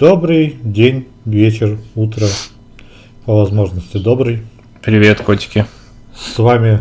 [0.00, 2.24] Добрый день, вечер, утро,
[3.26, 4.40] по возможности добрый.
[4.80, 5.66] Привет, котики.
[6.16, 6.80] С вами,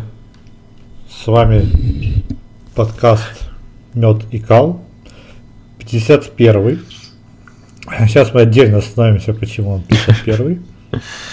[1.10, 1.66] с вами
[2.76, 3.26] подкаст
[3.94, 4.82] Мед и Кал,
[5.80, 6.80] 51
[8.08, 10.64] Сейчас мы отдельно остановимся, почему он 51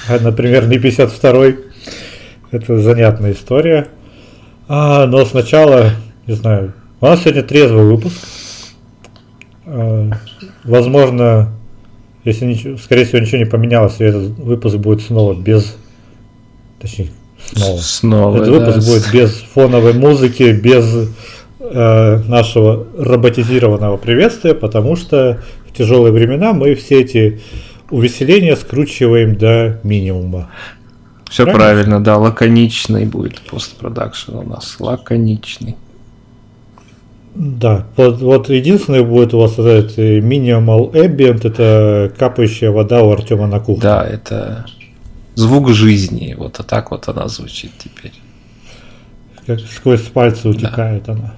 [0.08, 1.44] а, например, не 52
[2.50, 3.86] Это занятная история.
[4.66, 5.92] А, но сначала,
[6.26, 8.18] не знаю, у нас сегодня трезвый выпуск.
[9.66, 10.10] А,
[10.64, 11.55] возможно,
[12.26, 15.76] если ничего, скорее всего, ничего не поменялось, и этот выпуск будет снова без,
[16.80, 17.10] точнее,
[17.52, 17.78] снова.
[17.78, 18.92] Снова, Этот выпуск да.
[18.92, 21.08] будет без фоновой музыки, без
[21.60, 27.40] э, нашего роботизированного приветствия, потому что в тяжелые времена мы все эти
[27.90, 30.50] увеселения скручиваем до минимума.
[31.30, 35.76] Все правильно, правильно да, лаконичный будет постпродакшн у нас, лаконичный.
[37.38, 43.46] Да, вот, вот единственное будет у вас этот minimal ambient, это капающая вода у Артема
[43.46, 43.82] на кухне.
[43.82, 44.64] Да, это
[45.34, 48.14] звук жизни, вот а так вот она звучит теперь.
[49.46, 51.12] Как сквозь пальцы утекает да.
[51.12, 51.34] она.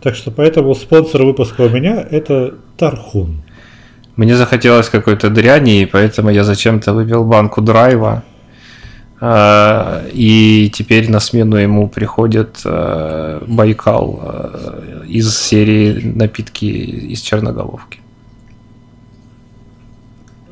[0.00, 3.42] Так что поэтому спонсор выпуска у меня это Тархун.
[4.14, 8.22] Мне захотелось какой-то дряни, и поэтому я зачем-то выбил банку драйва.
[9.20, 17.98] А, и теперь на смену ему приходит а, Байкал а, из серии напитки из черноголовки.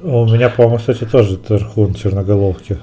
[0.02, 2.78] У меня, по-моему, кстати, тоже Терхун черноголовки.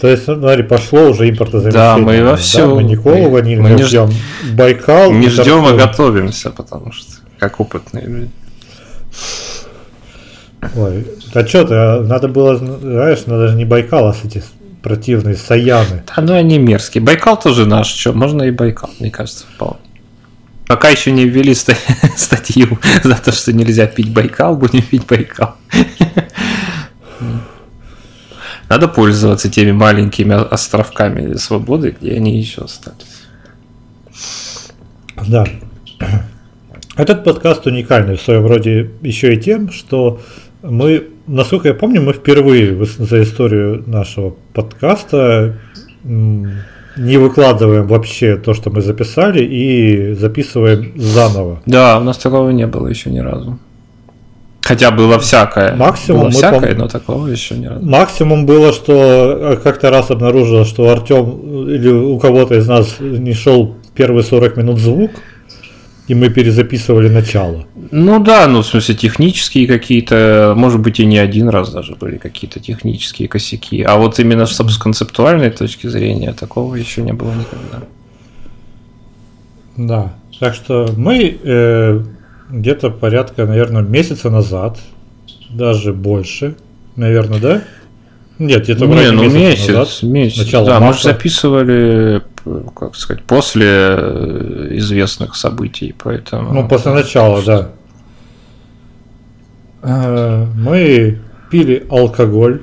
[0.00, 1.72] То есть, ну, смотри, пошло уже импортозамещение.
[1.72, 2.66] Да, мы во все.
[2.66, 4.10] Да, мы Николу ванильный мы не ждем.
[4.54, 5.12] Байкал.
[5.12, 8.30] Не ждем, а готовимся, потому что как опытные люди.
[10.76, 11.74] Ой, а что ты,
[12.06, 14.42] надо было, знаешь, надо же не Байкал, а эти
[14.82, 16.04] противные Саяны.
[16.14, 17.02] Да, ну они мерзкие.
[17.02, 19.80] Байкал тоже наш, что, можно и Байкал, мне кажется, вполне.
[20.66, 21.54] Пока еще не ввели
[22.16, 25.56] статью за то, что нельзя пить Байкал, будем пить Байкал.
[28.68, 33.24] Надо пользоваться теми маленькими островками свободы, где они еще остались.
[35.26, 35.44] Да.
[36.96, 40.20] Этот подкаст уникальный в своем роде еще и тем, что
[40.62, 45.56] мы, насколько я помню, мы впервые за историю нашего подкаста
[46.04, 51.60] не выкладываем вообще то, что мы записали, и записываем заново.
[51.66, 53.58] Да, у нас такого не было еще ни разу.
[54.62, 55.74] Хотя было всякое.
[55.74, 57.84] Максимум было всякое, но такого еще не разу.
[57.84, 63.32] Максимум было, что э, как-то раз обнаружилось, что Артем или у кого-то из нас не
[63.32, 65.10] шел первые 40 минут звук,
[66.10, 67.66] и мы перезаписывали начало.
[67.92, 72.16] Ну да, ну в смысле технические какие-то, может быть и не один раз даже были
[72.16, 73.82] какие-то технические косяки.
[73.82, 77.86] А вот именно с концептуальной точки зрения такого еще не было никогда.
[79.76, 82.02] Да, так что мы э,
[82.50, 84.80] где-то порядка, наверное, месяца назад,
[85.48, 86.56] даже больше,
[86.96, 87.62] наверное, да?
[88.40, 90.38] Нет, где-то не, ну месяц, назад, месяц.
[90.38, 90.86] Начало да, марта.
[90.86, 92.22] мы же записывали
[92.74, 96.54] как сказать, после э, известных событий, поэтому...
[96.54, 97.68] Ну, после начала, да.
[99.82, 101.18] Э, мы
[101.50, 102.62] пили алкоголь.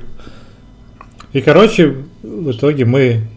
[1.32, 3.28] И, короче, в итоге мы...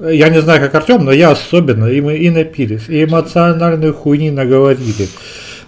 [0.00, 4.32] Я не знаю, как Артем, но я особенно, и мы и напились, и эмоциональную хуйни
[4.32, 5.08] наговорили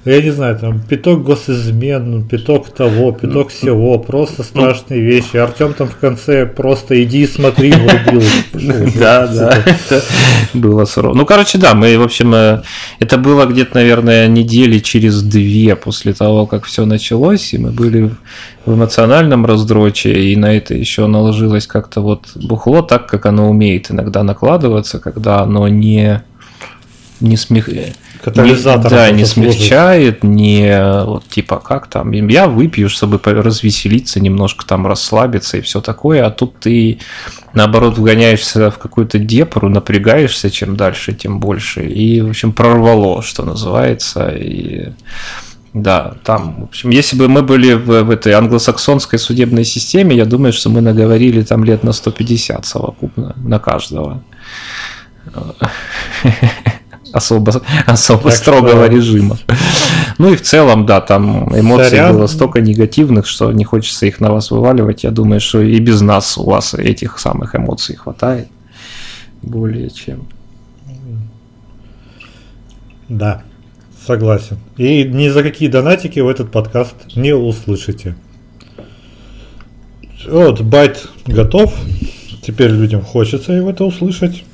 [0.06, 5.36] я не знаю, там пяток госизмен, пяток того, пяток всего, просто страшные вещи.
[5.36, 8.22] Артем там в конце просто иди и смотри, врубил.
[8.98, 9.62] Да, да,
[10.54, 11.14] было сурово.
[11.14, 12.62] Ну, короче, да, мы, в общем, э,
[12.98, 18.10] это было где-то, наверное, недели через две после того, как все началось, и мы были
[18.64, 23.90] в эмоциональном раздроче, и на это еще наложилось как-то вот бухло так, как оно умеет
[23.90, 26.22] иногда накладываться, когда оно не
[27.20, 27.68] не смех
[28.20, 28.90] катализатор.
[28.90, 32.10] Не, да, не смягчает, не вот типа как там.
[32.12, 36.98] Я выпью, чтобы развеселиться, немножко там расслабиться и все такое, а тут ты
[37.54, 41.86] наоборот вгоняешься в какую-то депру, напрягаешься, чем дальше, тем больше.
[41.86, 44.28] И, в общем, прорвало, что называется.
[44.28, 44.92] И
[45.72, 50.24] да, там, в общем, если бы мы были в, в этой англосаксонской судебной системе, я
[50.24, 54.22] думаю, что мы наговорили там лет на 150 совокупно на каждого
[57.12, 58.94] особо, особо так строгого что...
[58.94, 59.38] режима.
[60.18, 62.14] Ну и в целом, да, там эмоций Сорян.
[62.14, 65.04] было столько негативных, что не хочется их на вас вываливать.
[65.04, 68.48] Я думаю, что и без нас у вас этих самых эмоций хватает.
[69.42, 70.26] Более чем.
[73.08, 73.42] Да,
[74.06, 74.58] согласен.
[74.76, 78.14] И ни за какие донатики в этот подкаст не услышите.
[80.28, 81.74] Вот, байт готов.
[82.42, 84.44] Теперь людям хочется его это услышать.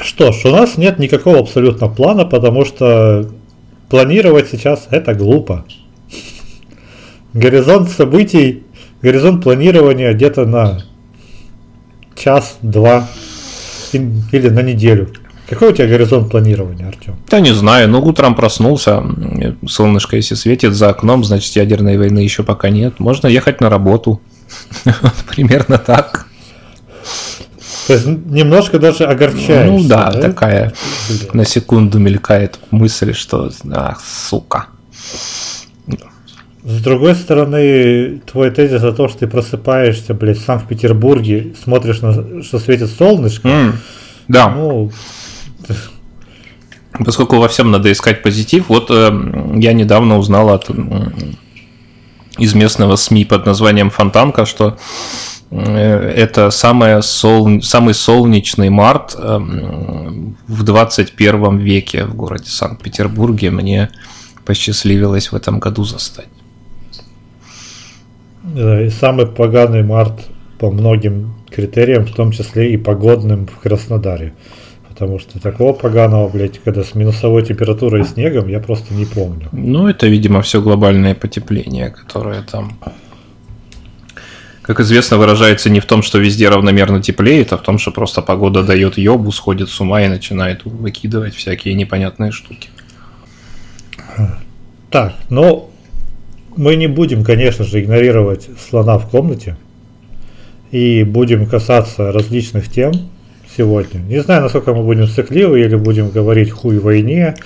[0.00, 3.30] Что ж, у нас нет никакого абсолютно плана, потому что
[3.88, 5.64] планировать сейчас это глупо.
[7.32, 8.64] Горизонт событий,
[9.02, 10.82] горизонт планирования где-то на
[12.14, 13.08] час-два
[13.92, 15.12] или на неделю.
[15.48, 17.16] Какой у тебя горизонт планирования, Артем?
[17.30, 19.04] Да не знаю, ну утром проснулся,
[19.66, 22.98] солнышко если светит за окном, значит ядерной войны еще пока нет.
[22.98, 24.20] Можно ехать на работу.
[25.30, 26.25] Примерно так.
[27.86, 29.70] То есть немножко даже огорчаешься.
[29.70, 30.20] Ну да, да?
[30.20, 30.72] такая
[31.08, 31.30] Блин.
[31.32, 34.66] на секунду мелькает мысль, что ах, сука.
[36.64, 42.42] С другой стороны, твой тезис о том, что ты просыпаешься, блядь, в Санкт-Петербурге, смотришь, на,
[42.42, 43.46] что светит солнышко.
[43.46, 43.72] Mm,
[44.26, 44.48] да.
[44.48, 44.90] Ну,
[47.04, 49.10] Поскольку во всем надо искать позитив, вот э,
[49.56, 50.74] я недавно узнал от э,
[52.38, 54.78] из местного СМИ под названием Фонтанка, что
[55.50, 59.38] это самое сол, самый солнечный март э,
[60.48, 63.50] в 21 веке в городе Санкт-Петербурге.
[63.50, 63.90] Мне
[64.44, 66.28] посчастливилось в этом году застать.
[68.54, 70.20] И самый поганый март
[70.58, 74.32] по многим критериям, в том числе и погодным в Краснодаре.
[74.88, 79.48] Потому что такого поганого, блядь, когда с минусовой температурой и снегом, я просто не помню.
[79.52, 82.78] Ну, это, видимо, все глобальное потепление, которое там,
[84.66, 88.20] как известно, выражается не в том, что везде равномерно теплеет, а в том, что просто
[88.20, 92.68] погода дает ёбу, сходит с ума и начинает выкидывать всякие непонятные штуки.
[94.90, 95.70] Так, ну,
[96.56, 99.56] мы не будем, конечно же, игнорировать слона в комнате
[100.72, 102.92] и будем касаться различных тем
[103.56, 104.00] сегодня.
[104.00, 107.36] Не знаю, насколько мы будем цикливы или будем говорить хуй войне.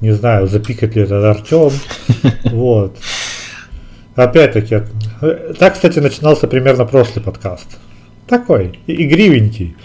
[0.00, 1.70] Не знаю, запикать ли это Артем.
[2.44, 2.96] Вот.
[4.14, 4.82] Опять-таки,
[5.58, 7.66] так, кстати, начинался примерно прошлый подкаст.
[8.26, 9.76] Такой, игривенький.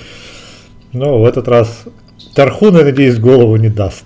[0.93, 1.85] Но в этот раз
[2.35, 4.05] Тархун, я надеюсь, голову не даст.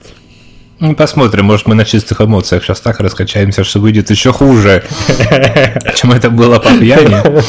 [0.79, 4.83] Ну, посмотрим, может мы на чистых эмоциях сейчас так раскачаемся, что выйдет еще хуже,
[5.95, 7.44] чем это было по пьяни.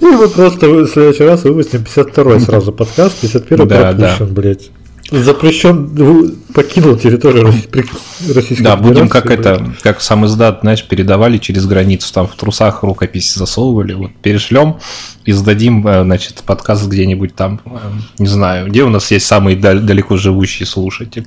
[0.00, 4.70] И мы просто в следующий раз выпустим 52-й сразу подкаст, 51-й да, пропущен, блядь.
[5.10, 12.12] Запрещен, покинул территорию Российской Да, будем как это, как сам издат, знаешь, передавали через границу,
[12.12, 14.78] там в трусах рукописи засовывали, вот перешлем
[15.24, 17.78] и сдадим, э, значит, подкаст где-нибудь там, э,
[18.18, 21.26] не знаю, где у нас есть самый далеко живущий слушатель.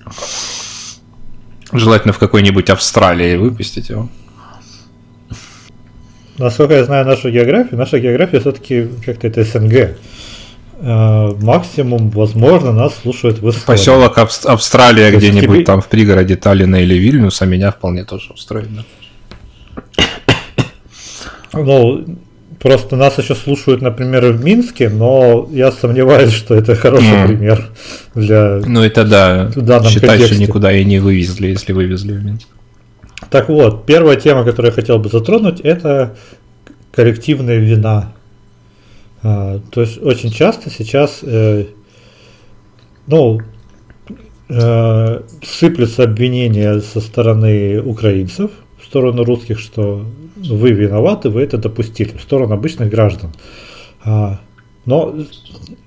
[1.74, 4.10] Желательно в какой-нибудь Австралии выпустить его.
[6.38, 9.98] Насколько я знаю нашу географию, наша география все-таки как-то это СНГ.
[10.86, 13.78] Э, максимум, возможно, нас слушают в Эстонии.
[13.78, 15.66] Поселок Авст- Австралия где-нибудь тебе...
[15.66, 18.68] там в пригороде Таллина или Вильнюса меня вполне тоже устроит.
[18.76, 18.84] Да?
[21.54, 22.04] Ну,
[22.60, 27.28] просто нас еще слушают, например, в Минске, но я сомневаюсь, что это хороший mm.
[27.28, 27.70] пример
[28.14, 28.60] для.
[28.66, 29.84] Ну это да.
[29.90, 32.48] Считай, что никуда и не вывезли, если вывезли в Минск.
[33.30, 36.18] Так вот, первая тема, которую я хотел бы затронуть, это
[36.92, 38.12] коллективная вина.
[39.24, 41.66] А, то есть очень часто сейчас, э,
[43.08, 43.40] ну,
[44.50, 50.06] э, сыплются обвинения со стороны украинцев в сторону русских, что
[50.36, 53.32] вы виноваты, вы это допустили, в сторону обычных граждан.
[54.04, 54.42] А,
[54.86, 55.16] но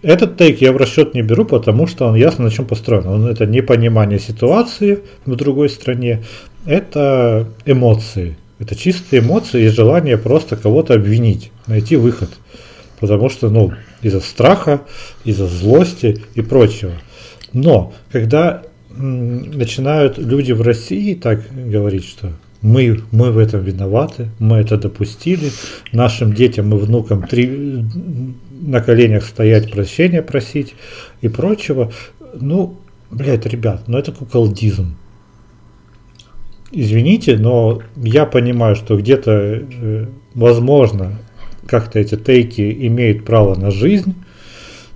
[0.00, 3.06] этот тейк я в расчет не беру, потому что он ясно на чем построен.
[3.06, 6.24] Он это непонимание ситуации в другой стране,
[6.64, 8.38] это эмоции.
[8.58, 12.30] Это чистые эмоции и желание просто кого-то обвинить, найти выход.
[13.00, 13.72] Потому что, ну,
[14.02, 14.82] из-за страха,
[15.24, 16.92] из-за злости и прочего.
[17.52, 24.56] Но, когда начинают люди в России так говорить, что мы, мы в этом виноваты, мы
[24.56, 25.50] это допустили,
[25.92, 27.84] нашим детям и внукам три,
[28.50, 30.74] на коленях стоять, прощения просить
[31.20, 31.92] и прочего,
[32.40, 32.78] ну,
[33.10, 34.96] блядь, ребят, ну это куколдизм
[36.70, 41.18] извините, но я понимаю, что где-то, э, возможно,
[41.66, 44.14] как-то эти тейки имеют право на жизнь,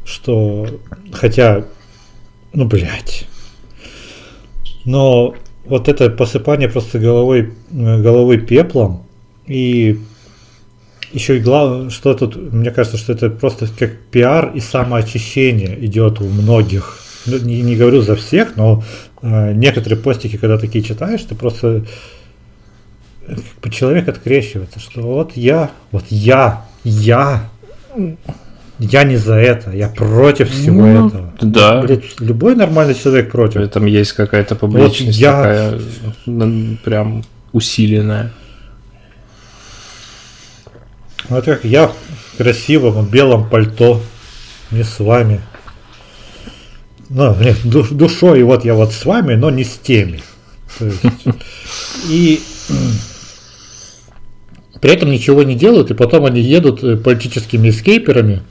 [0.05, 0.67] что,
[1.13, 1.65] хотя,
[2.53, 3.27] ну, блядь,
[4.85, 5.35] но
[5.65, 9.07] вот это посыпание просто головой, головой пеплом
[9.47, 9.99] и
[11.13, 16.21] еще и главное, что тут, мне кажется, что это просто как пиар и самоочищение идет
[16.21, 17.01] у многих.
[17.27, 18.83] Ну, не, не говорю за всех, но
[19.21, 21.85] э, некоторые постики, когда такие читаешь, ты просто
[23.71, 27.49] человек открещивается, что вот я, вот я, я,
[28.79, 31.35] я не за это, я против всего ну, этого.
[31.41, 31.83] Да.
[31.83, 33.61] Блин, любой нормальный человек против.
[33.61, 35.33] В этом есть какая-то публичность вот я...
[35.33, 35.81] такая
[36.85, 38.33] прям усиленная.
[41.29, 41.95] Вот как я в
[42.39, 44.01] красивом белом пальто,
[44.71, 45.41] не с вами.
[47.09, 50.23] Ну, нет, душой, и вот я вот с вами, но не с теми.
[52.09, 52.41] И
[54.81, 58.43] при этом ничего не делают, и потом они едут э, политическими эскейперами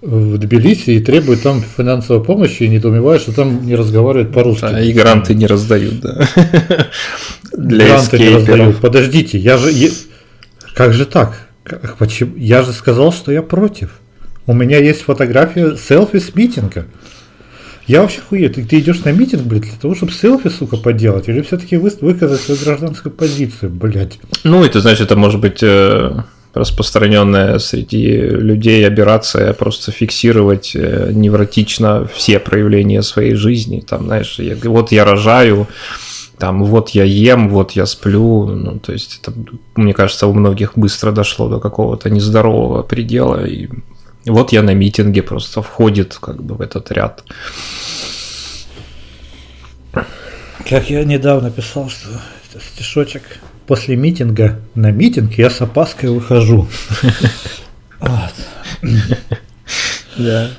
[0.00, 4.66] в Тбилиси и требуют там финансовой помощи и недоумевают, что там не разговаривают по-русски.
[4.66, 6.28] А, и гранты не раздают, да.
[7.56, 8.76] Для гранты не раздают.
[8.78, 9.72] Подождите, я же...
[10.74, 11.48] Как же так?
[11.98, 12.36] Почему?
[12.36, 14.00] Я же сказал, что я против.
[14.46, 16.86] У меня есть фотография селфи с митинга.
[17.86, 21.28] Я вообще хуею, ты, ты идешь на митинг, блядь, для того, чтобы селфи, сука, поделать,
[21.28, 24.18] или все-таки вы, выказать свою гражданскую позицию, блядь?
[24.42, 32.08] Ну, это значит, это может быть э, распространенная среди людей операция просто фиксировать э, невротично
[32.12, 33.84] все проявления своей жизни.
[33.86, 35.68] Там, знаешь, я, вот я рожаю,
[36.38, 38.46] там, вот я ем, вот я сплю.
[38.46, 39.32] Ну, то есть, это,
[39.76, 43.68] мне кажется, у многих быстро дошло до какого-то нездорового предела, и
[44.30, 47.22] вот я на митинге просто входит как бы в этот ряд.
[50.68, 52.08] Как я недавно писал, что
[52.50, 53.22] это стишочек.
[53.66, 56.68] После митинга на митинг я с опаской выхожу.
[60.16, 60.50] Да.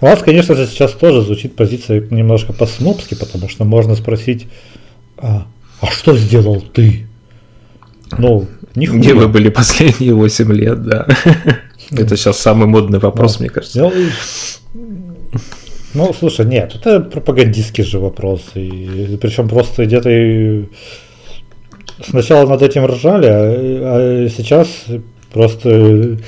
[0.00, 4.46] У вас, конечно же, сейчас тоже звучит позиция немножко по-снобски, потому что можно спросить,
[5.16, 5.46] а,
[5.80, 7.06] а что сделал ты?
[8.16, 9.00] Ну, Нихуя.
[9.00, 11.06] Где вы были последние 8 лет, да.
[11.90, 13.80] Это сейчас самый модный вопрос, мне кажется.
[13.80, 13.92] Ну,
[15.94, 18.42] ну, слушай, нет, это пропагандистский же вопрос.
[18.54, 20.64] И, причем просто где-то и
[22.06, 24.68] сначала над этим ржали, а, а сейчас
[25.32, 26.18] просто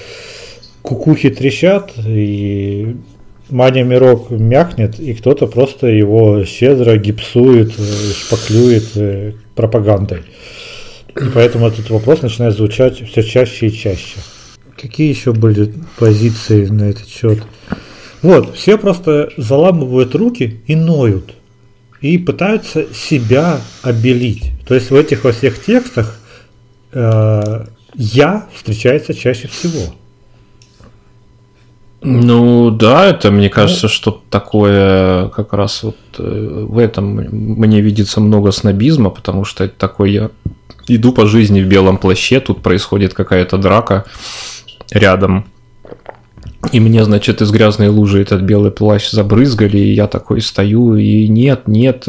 [0.83, 2.97] кукухи трещат, и
[3.51, 10.23] Маня Мирок мякнет, и кто-то просто его щедро гипсует, шпаклюет э, пропагандой.
[11.21, 14.19] И поэтому этот вопрос начинает звучать все чаще и чаще.
[14.81, 17.43] Какие еще были позиции на этот счет?
[18.23, 21.35] Вот, все просто заламывают руки и ноют.
[22.01, 24.53] И пытаются себя обелить.
[24.67, 26.19] То есть в этих во всех текстах
[26.93, 29.95] э, я встречается чаще всего.
[32.03, 37.83] Ну да, это мне кажется, ну, что такое как раз вот э, в этом мне
[37.83, 40.31] видится много снобизма, потому что это такой я
[40.89, 44.05] иду по жизни в белом плаще, тут происходит какая-то драка
[44.91, 45.47] рядом.
[46.73, 51.27] И мне, значит, из грязной лужи этот белый плащ забрызгали, и я такой стою, и
[51.27, 52.07] нет, нет,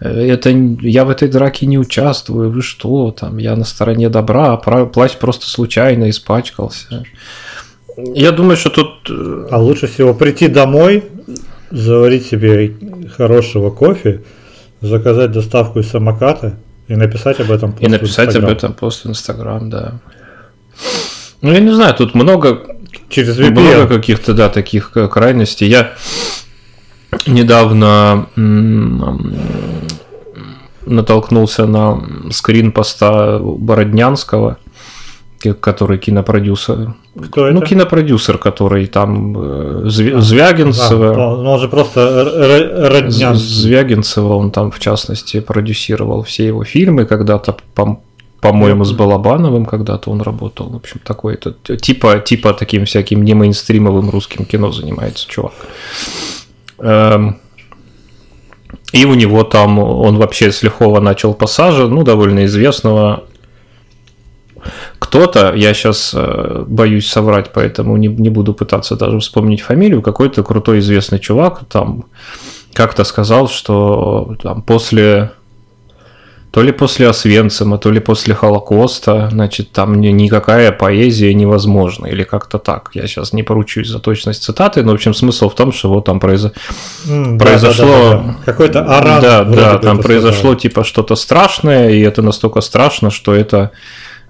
[0.00, 4.86] это я в этой драке не участвую, вы что, там, я на стороне добра, а
[4.86, 7.04] плащ просто случайно испачкался.
[8.14, 9.10] Я думаю, что тут...
[9.10, 11.04] Э, а лучше всего прийти домой,
[11.70, 12.72] заварить себе
[13.14, 14.22] хорошего кофе,
[14.80, 16.56] заказать доставку из самоката,
[16.90, 20.00] и написать об этом пост И написать об этом пост в Инстаграм, да.
[21.40, 22.66] Ну, я не знаю, тут много,
[23.08, 23.50] Через VPN.
[23.50, 25.68] много каких-то, да, таких крайностей.
[25.68, 25.92] Я
[27.28, 28.26] недавно
[30.84, 34.58] натолкнулся на скрин поста Бороднянского–
[35.60, 36.94] который кинопродюсер.
[37.18, 37.54] Кто это?
[37.54, 41.12] Ну, кинопродюсер, который там э, Звягинцева.
[41.12, 43.34] А, ну, он же просто родня.
[43.34, 48.00] Звягинцева, он там, в частности, продюсировал все его фильмы когда-то, по,
[48.40, 50.68] по-моему, с Балабановым когда-то он работал.
[50.68, 55.54] В общем, такой это типа, типа таким всяким не мейнстримовым русским кино занимается чувак.
[56.78, 57.38] Эм,
[58.92, 63.24] и у него там, он вообще с лихого начал пассажа, ну, довольно известного
[65.10, 70.44] кто-то, я сейчас э, боюсь соврать, поэтому не, не буду пытаться даже вспомнить фамилию, какой-то
[70.44, 72.04] крутой известный чувак там
[72.72, 75.32] как-то сказал, что там после
[76.52, 82.58] то ли после Освенцима, то ли после Холокоста, значит, там никакая поэзия невозможна, или как-то
[82.58, 82.90] так.
[82.94, 86.04] Я сейчас не поручусь за точность цитаты, но, в общем, смысл в том, что вот
[86.04, 86.52] там произо...
[87.08, 87.86] mm, произошло...
[87.86, 89.20] Да, да, да, Какой-то аран.
[89.20, 93.72] Да, да, там произошло типа что-то страшное, и это настолько страшно, что это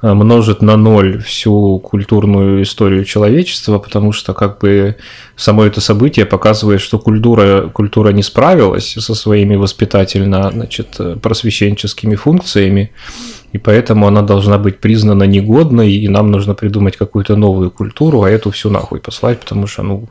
[0.02, 4.96] множит на ноль всю культурную историю человечества, потому что как бы
[5.36, 12.92] само это событие показывает, что культура, культура не справилась со своими воспитательно значит, просвещенческими функциями,
[13.52, 18.30] и поэтому она должна быть признана негодной, и нам нужно придумать какую-то новую культуру, а
[18.30, 20.08] эту всю нахуй послать, потому что, ну,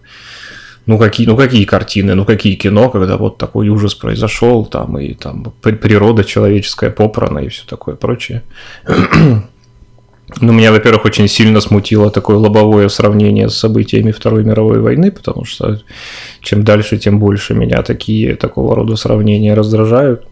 [0.86, 5.14] ну какие, ну какие картины, ну какие кино, когда вот такой ужас произошел, там и
[5.14, 8.44] там природа человеческая попрана и все такое прочее.
[10.38, 15.44] Ну, меня, во-первых, очень сильно смутило такое лобовое сравнение с событиями Второй мировой войны, потому
[15.44, 15.82] что
[16.42, 20.26] чем дальше, тем больше меня такие такого рода сравнения раздражают.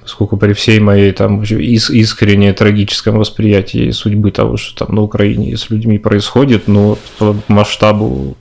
[0.00, 5.56] Поскольку при всей моей там иск искренне трагическом восприятии судьбы того, что там на Украине
[5.56, 8.36] с людьми происходит, но по масштабу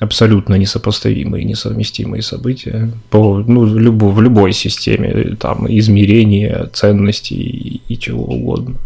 [0.00, 7.98] абсолютно несопоставимые, несовместимые события по, ну, любо, в любой системе там, измерения ценностей и, и
[7.98, 8.76] чего угодно.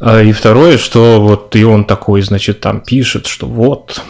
[0.00, 4.02] А, и второе, что вот и он такой, значит, там пишет, что вот,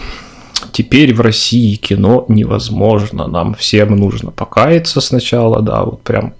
[0.73, 6.35] теперь в России кино невозможно, нам всем нужно покаяться сначала, да, вот прям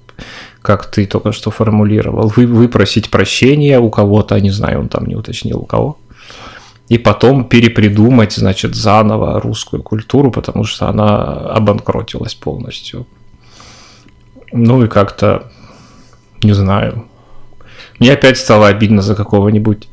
[0.63, 5.17] как ты только что формулировал, вы, выпросить прощения у кого-то, не знаю, он там не
[5.17, 5.99] уточнил у кого,
[6.91, 13.07] и потом перепридумать, значит, заново русскую культуру, потому что она обанкротилась полностью.
[14.53, 15.53] Ну и как-то,
[16.43, 17.07] не знаю,
[18.01, 19.89] мне опять стало обидно за какого-нибудь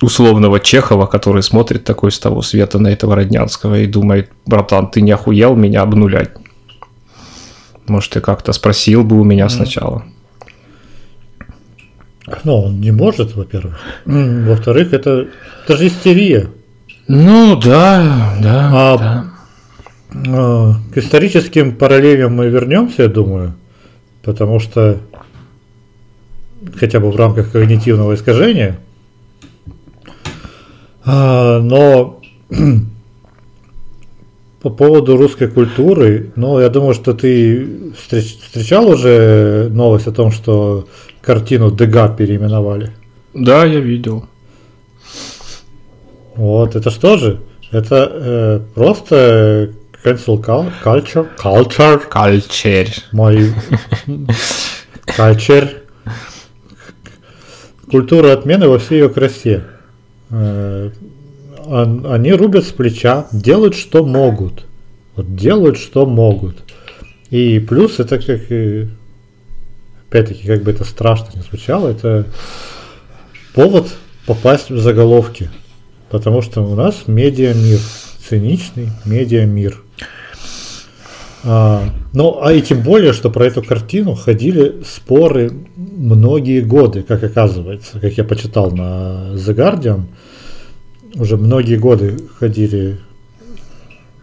[0.00, 5.02] условного Чехова, который смотрит такой с того света на этого Роднянского и думает, братан, ты
[5.02, 6.30] не охуел меня обнулять?
[7.86, 10.04] Может, ты как-то спросил бы у меня сначала.
[12.44, 13.78] Ну, он не может, во-первых.
[14.04, 15.28] Во-вторых, это,
[15.64, 16.48] это же истерия.
[17.08, 19.30] Ну, да, да, а, да.
[20.28, 23.54] А, к историческим параллелям мы вернемся, я думаю,
[24.22, 24.98] потому что
[26.76, 28.78] хотя бы в рамках когнитивного искажения.
[31.04, 32.20] А, но
[34.62, 40.30] по поводу русской культуры, ну, я думаю, что ты встреч, встречал уже новость о том,
[40.30, 40.86] что
[41.22, 42.90] картину Дега переименовали.
[43.34, 44.26] Да, я видел.
[46.36, 47.40] Вот, это что же?
[47.70, 49.72] Это э, просто
[50.04, 53.52] cancel culture, culture, culture, мой
[55.06, 55.68] culture,
[57.90, 59.64] культура отмены во всей ее красе.
[60.30, 60.90] Э,
[61.68, 64.64] они рубят с плеча, делают что могут.
[65.14, 66.56] Вот делают что могут.
[67.30, 68.88] И плюс это как и
[70.10, 72.26] опять-таки, как бы это страшно не звучало, это
[73.54, 73.86] повод
[74.26, 75.50] попасть в заголовки.
[76.10, 77.78] Потому что у нас медиа-мир,
[78.28, 79.80] циничный медиа-мир.
[81.44, 87.22] А, ну, а и тем более, что про эту картину ходили споры многие годы, как
[87.22, 90.02] оказывается, как я почитал на The Guardian,
[91.14, 92.98] уже многие годы ходили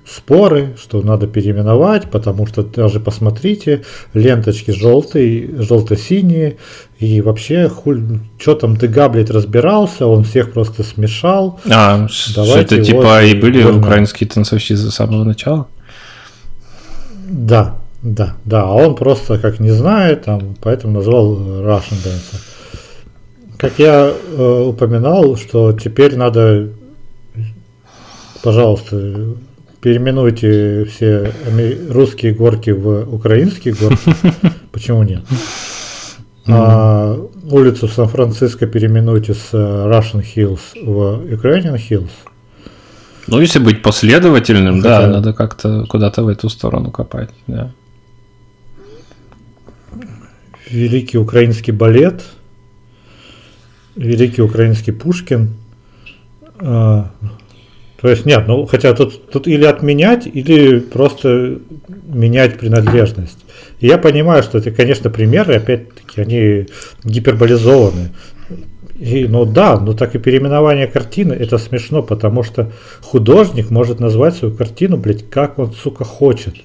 [0.10, 6.58] споры, что надо переименовать, потому что даже посмотрите, ленточки желтые, желто-синие,
[7.00, 11.60] и вообще, хуль, что там ты габлет разбирался, он всех просто смешал.
[11.70, 13.80] А, Давайте это типа и были больно.
[13.80, 15.68] украинские танцовщицы с самого начала?
[17.30, 22.40] Да, да, да, а он просто как не знает, там, поэтому назвал Russian Dancer.
[23.58, 26.70] Как я э, упоминал, что теперь надо,
[28.44, 29.36] пожалуйста,
[29.82, 31.32] переименуйте все
[31.90, 34.12] русские горки в украинские горки.
[34.72, 35.22] Почему нет?
[36.48, 37.18] А
[37.52, 42.12] улицу Сан-Франциско переименуйте с Russian Hills в Ukrainian Hills.
[43.28, 45.02] Ну, если быть последовательным, Хотя...
[45.02, 47.72] да, надо как-то куда-то в эту сторону копать, да.
[50.70, 52.24] Великий украинский балет,
[53.96, 55.56] великий украинский Пушкин,
[56.60, 57.12] а,
[58.00, 61.60] то есть нет, ну хотя тут, тут или отменять, или просто
[62.08, 63.40] менять принадлежность.
[63.80, 66.68] И я понимаю, что это, конечно, примеры, опять-таки, они
[67.04, 68.10] гиперболизованы.
[69.00, 74.36] И, ну да, но так и переименование картины это смешно, потому что художник может назвать
[74.36, 76.56] свою картину, блядь, как он, сука, хочет.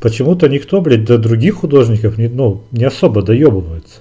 [0.00, 4.00] Почему-то никто, блядь, до других художников не, ну, не особо доебывается.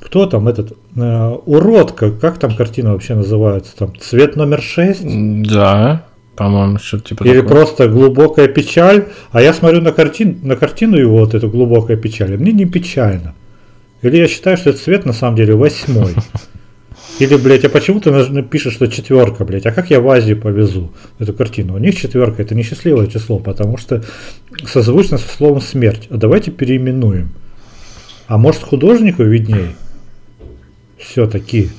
[0.00, 3.76] Кто там этот э, уродка, как там картина вообще называется?
[3.76, 5.44] Там цвет номер 6?
[5.46, 7.48] Да, по-моему, что-то типа Или такое.
[7.48, 9.04] просто глубокая печаль.
[9.30, 12.64] А я смотрю на, картин, на картину его, вот эту глубокая печаль, и мне не
[12.64, 13.34] печально.
[14.00, 16.14] Или я считаю, что этот цвет на самом деле восьмой.
[17.18, 19.66] Или, блядь, а почему ты пишешь, что четверка, блядь?
[19.66, 21.74] А как я в Азию повезу эту картину?
[21.74, 24.02] У них четверка это несчастливое число, потому что
[24.66, 26.08] созвучно со словом смерть.
[26.10, 27.28] А давайте переименуем.
[28.26, 29.72] А может художнику виднее?
[31.00, 31.70] Все-таки.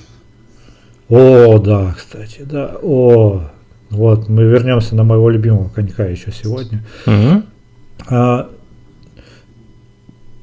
[1.10, 2.78] О, да, кстати, да.
[2.82, 3.44] О,
[3.90, 6.84] вот мы вернемся на моего любимого конька еще сегодня.
[7.06, 7.44] Угу.
[8.08, 8.50] А,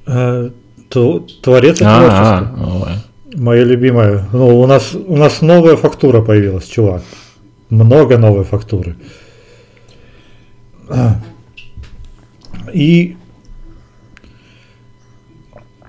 [0.07, 0.51] а,
[0.91, 2.89] творец и творчество.
[3.35, 4.27] Моя любимая.
[4.33, 7.03] Ну, у нас у нас новая фактура появилась, чувак.
[7.69, 8.97] Много новой фактуры.
[12.73, 13.17] И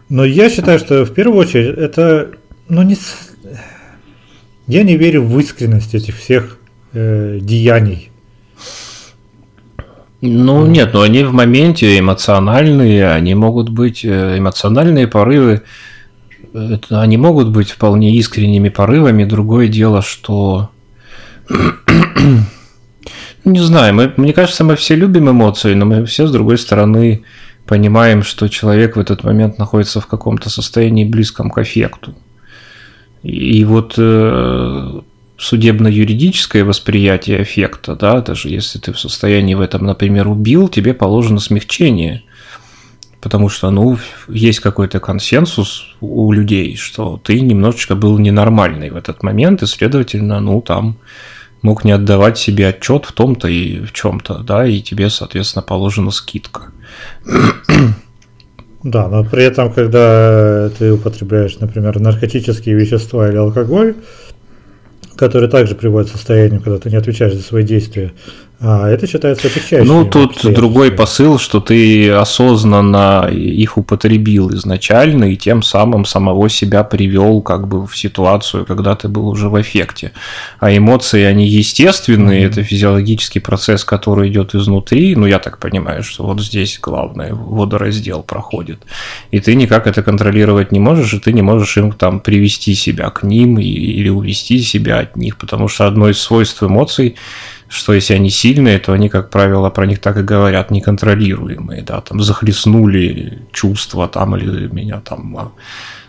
[0.10, 2.32] но я считаю, что в первую очередь это
[2.70, 2.98] ну не...
[4.68, 6.58] Я не верю в искренность этих всех
[6.94, 8.12] э, деяний.
[10.22, 15.64] Ну нет, но они в моменте эмоциональные, они могут быть э, эмоциональные порывы,
[16.54, 19.24] это, они могут быть вполне искренними порывами.
[19.24, 20.70] Другое дело, что
[23.46, 27.24] Не знаю, мы, мне кажется, мы все любим эмоции, но мы все, с другой стороны,
[27.66, 32.14] понимаем, что человек в этот момент находится в каком-то состоянии близком к эффекту.
[33.24, 35.02] И, вот э,
[35.38, 41.40] судебно-юридическое восприятие эффекта, да, даже если ты в состоянии в этом, например, убил, тебе положено
[41.40, 42.24] смягчение.
[43.22, 43.98] Потому что, ну,
[44.30, 50.40] есть какой-то консенсус у людей, что ты немножечко был ненормальный в этот момент, и, следовательно,
[50.40, 50.98] ну, там
[51.62, 56.12] мог не отдавать себе отчет в том-то и в чем-то, да, и тебе, соответственно, положена
[56.12, 56.72] скидка.
[58.84, 63.96] Да, но при этом, когда ты употребляешь, например, наркотические вещества или алкоголь,
[65.18, 68.14] которые также приводят к состоянию, когда ты не отвечаешь за свои действия,
[68.62, 69.88] а это считается отягчающим.
[69.88, 76.84] Ну, тут другой посыл, что ты осознанно их употребил изначально и тем самым самого себя
[76.84, 80.12] привел как бы в ситуацию, когда ты был уже в эффекте.
[80.60, 82.48] А эмоции, они естественные, mm-hmm.
[82.48, 85.16] это физиологический процесс, который идет изнутри.
[85.16, 88.80] Ну, я так понимаю, что вот здесь главное, водораздел проходит.
[89.32, 93.10] И ты никак это контролировать не можешь, и ты не можешь им там привести себя
[93.10, 97.16] к ним или увести себя от них, потому что одно из свойств эмоций
[97.70, 102.02] что если они сильные, то они, как правило, про них так и говорят, неконтролируемые, да,
[102.02, 105.52] там захлестнули чувства там или меня там а,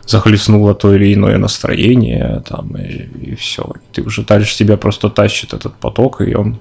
[0.07, 3.73] захлестнуло то или иное настроение, там, и, и все.
[3.93, 6.61] Ты уже дальше тебя просто тащит этот поток, и он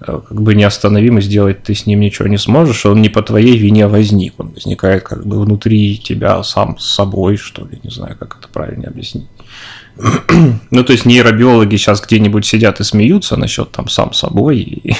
[0.00, 3.56] э, как бы неостановимо сделать ты с ним ничего не сможешь, он не по твоей
[3.56, 8.16] вине возник, он возникает как бы внутри тебя сам с собой, что ли, не знаю,
[8.18, 9.28] как это правильно объяснить.
[10.70, 14.82] Ну, то есть нейробиологи сейчас где-нибудь сидят и смеются насчет там сам собой.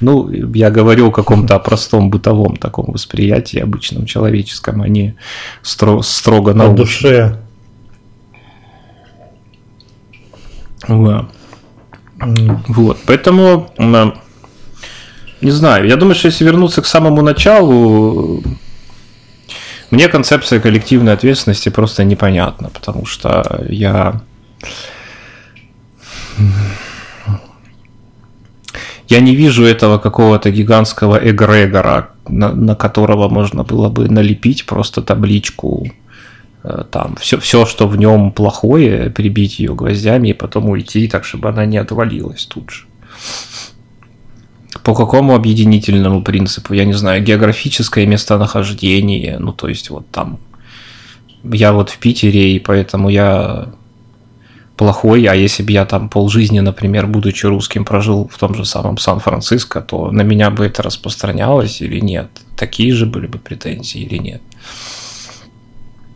[0.00, 5.16] Ну, я говорю о каком-то простом бытовом таком восприятии, обычном человеческом, а не
[5.62, 7.40] строго на душе.
[10.88, 11.26] Вот,
[13.06, 13.72] поэтому,
[15.40, 18.42] не знаю, я думаю, что если вернуться к самому началу,
[19.90, 24.20] мне концепция коллективной ответственности просто непонятна, потому что я...
[29.08, 35.02] Я не вижу этого какого-то гигантского эгрегора, на, на которого можно было бы налепить просто
[35.02, 35.90] табличку,
[36.62, 41.24] э, там все, все, что в нем плохое, прибить ее гвоздями и потом уйти, так
[41.24, 42.84] чтобы она не отвалилась тут же.
[44.82, 46.74] По какому объединительному принципу?
[46.74, 50.38] Я не знаю, географическое местонахождение, ну то есть вот там
[51.44, 53.68] я вот в Питере, и поэтому я
[54.76, 58.96] плохой, а если бы я там полжизни, например, будучи русским, прожил в том же самом
[58.96, 62.28] Сан-Франциско, то на меня бы это распространялось или нет?
[62.56, 64.42] Такие же были бы претензии или нет?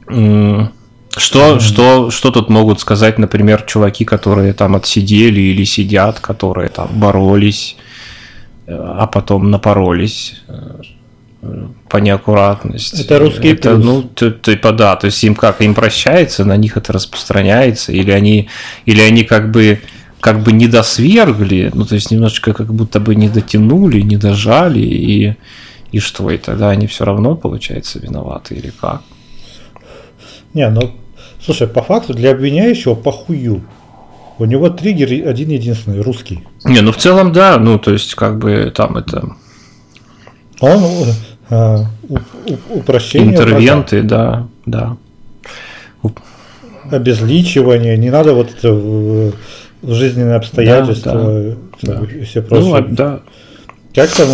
[0.07, 1.61] Что, mm-hmm.
[1.61, 7.77] что, что тут могут сказать, например, чуваки, которые там отсидели или сидят, которые там боролись,
[8.67, 13.03] а потом напоролись э, по неаккуратности.
[13.03, 13.85] Это русский это, плюс.
[13.85, 18.49] Ну, типа да, то есть им как им прощается, на них это распространяется, или они,
[18.87, 19.81] или они как бы
[20.21, 24.81] как бы не досвергли, ну то есть немножечко как будто бы не дотянули, не дожали,
[24.81, 25.37] и,
[25.93, 29.03] и что, и тогда они все равно, получается, виноваты или как?
[30.55, 30.93] Не, ну,
[31.45, 33.65] слушай, по факту для обвиняющего похую.
[34.39, 36.43] У него триггер один единственный, русский.
[36.65, 39.37] Не, ну в целом да, ну то есть как бы там это...
[40.61, 40.83] Он
[41.51, 41.79] э,
[42.71, 43.33] упрощение.
[43.33, 44.97] Интервенты, да, да.
[46.91, 49.33] Обезличивание, не надо вот это в,
[49.83, 52.87] в жизненные обстоятельства да, да, и все прочее.
[52.89, 53.21] Ну, да.
[53.95, 54.29] Как там,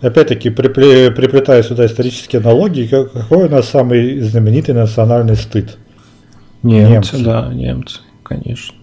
[0.00, 5.76] опять-таки, приплетая сюда исторические аналогии, какой у нас самый знаменитый национальный стыд?
[6.62, 7.24] Немцы, немцы.
[7.24, 8.74] да, немцы, конечно.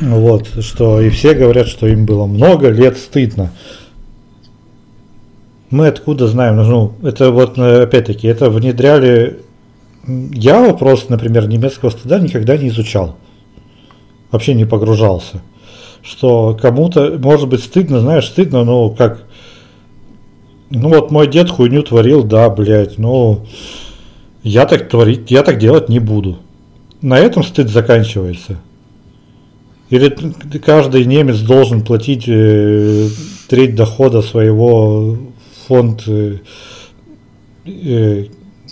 [0.00, 3.52] Вот, что и все говорят, что им было много лет стыдно.
[5.70, 9.40] Мы откуда знаем, ну, это вот, э, опять-таки, это внедряли...
[10.06, 13.16] Я вопрос, например, немецкого стыда никогда не изучал.
[14.30, 15.40] Вообще не погружался.
[16.02, 19.24] Что кому-то, может быть, стыдно, знаешь, стыдно, но как...
[20.70, 23.44] Ну вот мой дед хуйню творил, да, блядь, но
[24.42, 26.38] я так творить, я так делать не буду.
[27.00, 28.58] На этом стыд заканчивается.
[29.92, 30.08] Или
[30.58, 33.10] каждый немец должен платить э,
[33.46, 35.18] треть дохода своего
[35.68, 36.38] фонд э,
[37.66, 38.24] э,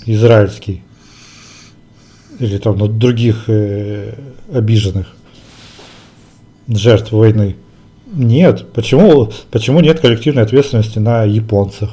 [0.06, 0.82] израильский
[2.38, 3.50] или там ну, других
[4.50, 5.14] обиженных
[6.68, 7.56] жертв войны.
[8.10, 8.72] Нет.
[8.72, 11.90] Почему, почему нет коллективной ответственности на японцах?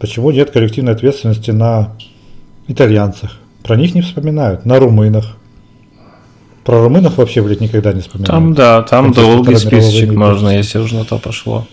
[0.00, 1.96] Почему нет коллективной ответственности на
[2.66, 3.38] итальянцах?
[3.62, 4.66] Про них не вспоминают.
[4.66, 5.36] На румынах
[6.70, 8.30] про румынов вообще, блядь, никогда не вспоминают.
[8.30, 11.66] Там, да, там Хотя долгий списочек можно, если уже на то пошло,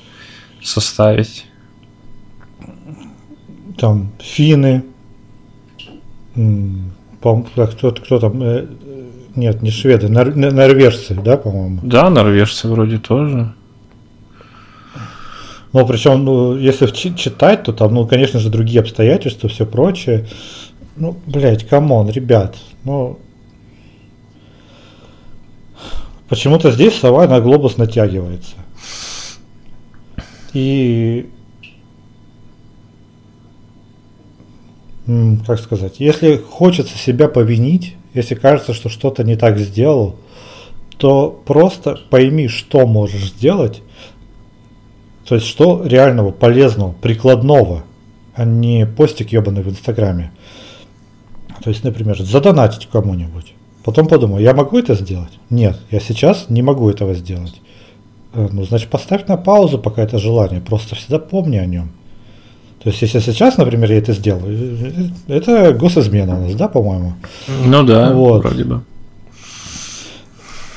[0.64, 1.46] составить.
[3.78, 4.84] Там финны,
[6.36, 9.06] м, по так, кто, кто там, э, э,
[9.36, 11.80] нет, не шведы, нор- норвежцы, да, по-моему.
[11.84, 13.54] Да, норвежцы вроде тоже.
[15.74, 20.26] Ну, причем, ну, если читать, то там, ну, конечно же, другие обстоятельства, все прочее.
[20.96, 23.20] Ну, блядь, come on, ребят, ну...
[26.30, 28.56] Почему-то здесь сова на глобус натягивается.
[30.54, 31.30] И...
[35.46, 40.18] Как сказать, если хочется себя повинить, если кажется, что что-то не так сделал,
[40.98, 43.82] то просто пойми, что можешь сделать,
[45.26, 47.84] то есть что реального, полезного, прикладного,
[48.34, 50.32] а не постик ебаный в Инстаграме.
[51.64, 53.54] То есть, например, задонатить кому-нибудь.
[53.88, 55.40] Потом подумай, я могу это сделать?
[55.50, 57.62] Нет, я сейчас не могу этого сделать.
[58.34, 60.60] Э, Ну, значит, поставь на паузу пока это желание.
[60.60, 61.92] Просто всегда помни о нем.
[62.84, 66.68] То есть, если сейчас, например, я это сделаю, э, э, это госизмена у нас, да,
[66.68, 67.14] по-моему?
[67.66, 68.44] Ну да, Вот.
[68.44, 68.82] вроде бы.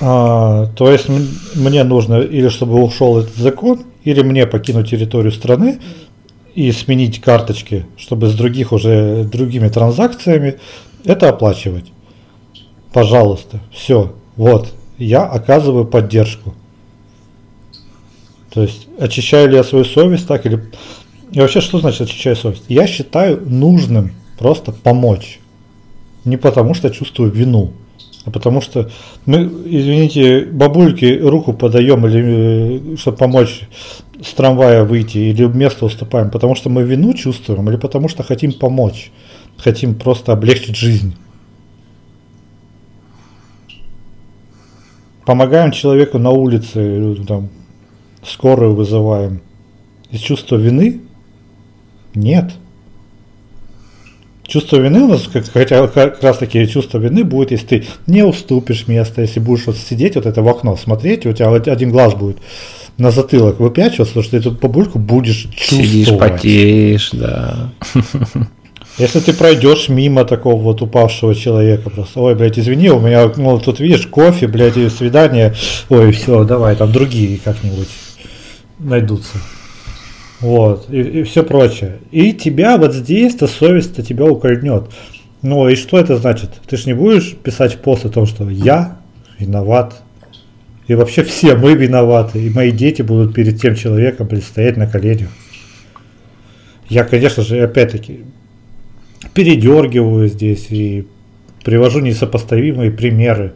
[0.01, 1.09] А, то есть
[1.57, 5.81] мне нужно или чтобы ушел этот закон, или мне покинуть территорию страны
[6.55, 10.61] и сменить карточки, чтобы с других уже другими транзакциями
[11.05, 11.87] это оплачивать.
[12.93, 16.55] Пожалуйста, все, вот, я оказываю поддержку.
[18.53, 20.71] То есть очищаю ли я свою совесть так или...
[21.31, 22.65] И вообще, что значит очищаю совесть?
[22.69, 25.39] Я считаю нужным просто помочь.
[26.25, 27.73] Не потому что чувствую вину,
[28.25, 28.91] а потому что
[29.25, 33.63] мы, извините, бабульке руку подаем, или чтобы помочь
[34.23, 38.53] с трамвая выйти, или место уступаем, потому что мы вину чувствуем, или потому что хотим
[38.53, 39.11] помочь,
[39.57, 41.15] хотим просто облегчить жизнь.
[45.25, 47.49] Помогаем человеку на улице, э, там,
[48.25, 49.41] скорую вызываем.
[50.11, 51.01] Из чувства вины?
[52.15, 52.53] Нет.
[54.43, 58.25] Чувство вины у нас, как, хотя как раз таки чувство вины будет, если ты не
[58.25, 62.15] уступишь место, если будешь вот сидеть вот это в окно смотреть, у тебя один глаз
[62.15, 62.39] будет
[62.99, 66.33] на затылок выпячиваться, потому что ты эту бабульку будешь Сидишь, чувствовать.
[66.33, 67.71] потеешь, да.
[69.01, 73.59] Если ты пройдешь мимо такого вот упавшего человека, просто, ой, блядь, извини, у меня, ну,
[73.59, 75.55] тут видишь, кофе, блядь, и свидание,
[75.89, 77.89] ой, все, давай, там другие как-нибудь
[78.79, 79.39] найдутся.
[80.41, 82.01] Вот, и, все прочее.
[82.11, 84.91] И тебя вот здесь-то совесть-то тебя укольнет.
[85.41, 86.51] Ну, и что это значит?
[86.69, 88.99] Ты ж не будешь писать пост о том, что я
[89.39, 90.03] виноват,
[90.89, 95.31] и вообще все мы виноваты, и мои дети будут перед тем человеком предстоять на коленях.
[96.91, 98.25] Я, конечно же, опять-таки,
[99.35, 101.07] передергиваю здесь и
[101.65, 103.55] привожу несопоставимые примеры.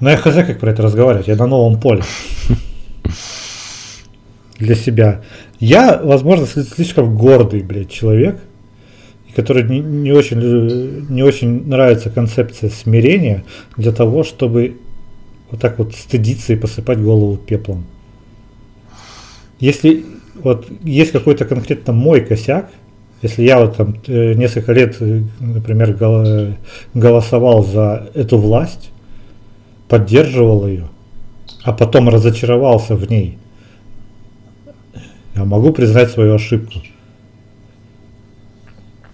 [0.00, 2.02] Но я хз, как про это разговаривать, я на новом поле.
[4.58, 5.22] Для себя.
[5.58, 8.40] Я, возможно, сли- слишком гордый, блядь, человек,
[9.34, 13.44] который не, не очень, не очень нравится концепция смирения
[13.76, 14.76] для того, чтобы
[15.50, 17.84] вот так вот стыдиться и посыпать голову пеплом.
[19.58, 22.70] Если вот есть какой-то конкретно мой косяк,
[23.22, 26.54] если я вот там э, несколько лет, э, например, гол-
[26.94, 28.90] голосовал за эту власть,
[29.88, 30.88] поддерживал ее,
[31.62, 33.38] а потом разочаровался в ней,
[35.34, 36.80] я могу признать свою ошибку.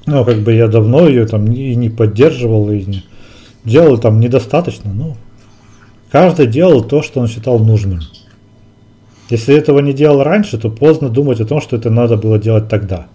[0.07, 3.05] Ну, как бы я давно ее там и не поддерживал, и не
[3.65, 4.93] делал там недостаточно.
[4.95, 5.17] Ну,
[6.13, 8.01] каждый делал то, что он считал нужным.
[9.29, 12.69] Если этого не делал раньше, то поздно думать о том, что это надо было делать
[12.69, 13.09] тогда.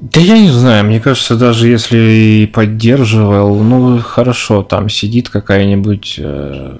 [0.00, 6.16] Да я не знаю, мне кажется, даже если и поддерживал, ну хорошо, там сидит какая-нибудь,
[6.18, 6.76] э,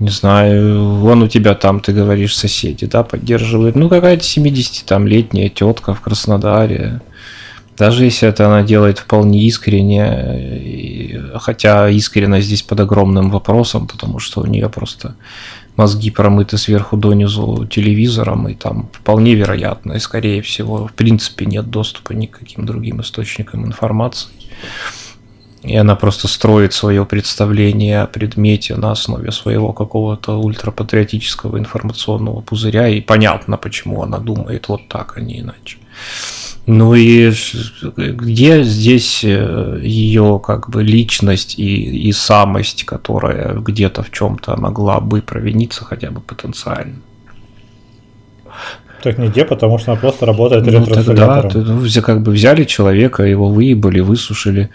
[0.00, 5.06] не знаю, вон у тебя там, ты говоришь, соседи, да, поддерживают, ну какая-то 70 там
[5.06, 7.02] летняя тетка в Краснодаре,
[7.78, 14.40] даже если это она делает вполне искренне, хотя искренне здесь под огромным вопросом, потому что
[14.40, 15.14] у нее просто
[15.76, 21.70] мозги промыты сверху донизу телевизором, и там вполне вероятно, и скорее всего, в принципе, нет
[21.70, 24.30] доступа ни к каким другим источникам информации.
[25.62, 32.88] И она просто строит свое представление о предмете на основе своего какого-то ультрапатриотического информационного пузыря,
[32.88, 35.78] и понятно, почему она думает вот так, а не иначе.
[36.66, 37.32] Ну и
[37.96, 45.00] где здесь э, ее как бы личность и, и самость, которая где-то в чем-то могла
[45.00, 46.96] бы провиниться хотя бы потенциально?
[49.02, 51.50] Так не где, потому что она просто работает ну, ретранслятором.
[51.50, 54.70] Тогда, ну, как бы взяли человека, его выебали, высушили,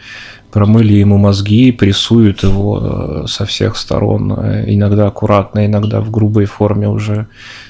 [0.52, 6.46] промыли ему мозги, прессуют его э, со всех сторон, э, иногда аккуратно, иногда в грубой
[6.46, 7.28] форме уже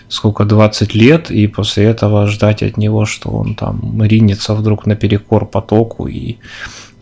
[0.08, 5.46] сколько, 20 лет, и после этого ждать от него, что он там ринется вдруг наперекор
[5.46, 6.38] потоку и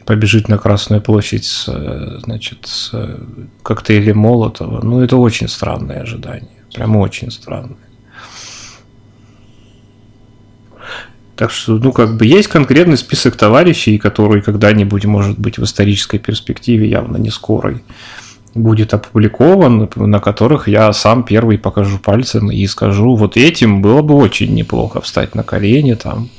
[0.06, 2.92] побежит на Красную площадь с, э, значит, с
[3.62, 7.78] коктейлем Молотова, ну, это очень странное ожидание, прям очень странное.
[11.36, 16.20] Так что, ну, как бы есть конкретный список товарищей, который когда-нибудь, может быть, в исторической
[16.20, 17.84] перспективе, явно не скорой,
[18.54, 24.14] будет опубликован, на которых я сам первый покажу пальцем и скажу, вот этим было бы
[24.14, 26.30] очень неплохо встать на колени, там,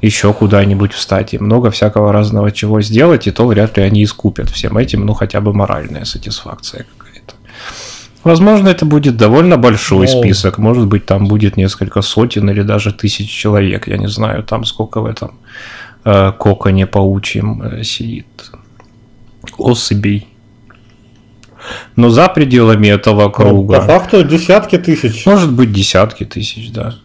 [0.00, 4.48] еще куда-нибудь встать, и много всякого разного чего сделать, и то вряд ли они искупят
[4.50, 6.86] всем этим, ну, хотя бы моральная сатисфакция
[8.26, 10.20] Возможно, это будет довольно большой Но...
[10.20, 10.58] список.
[10.58, 13.86] Может быть, там будет несколько сотен или даже тысяч человек.
[13.86, 15.38] Я не знаю, там сколько в этом
[16.04, 18.26] э, коконе паучьем э, сидит
[19.58, 20.26] особей.
[21.94, 23.76] Но за пределами этого круга...
[23.76, 25.24] по факту десятки тысяч.
[25.24, 26.96] Может быть, десятки тысяч, да.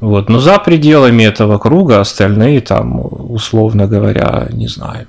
[0.00, 0.30] Вот.
[0.30, 5.08] Но за пределами этого круга остальные там, условно говоря, не знаю,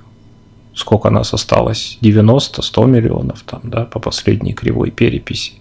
[0.78, 5.52] сколько нас осталось, 90-100 миллионов там, да, по последней кривой переписи.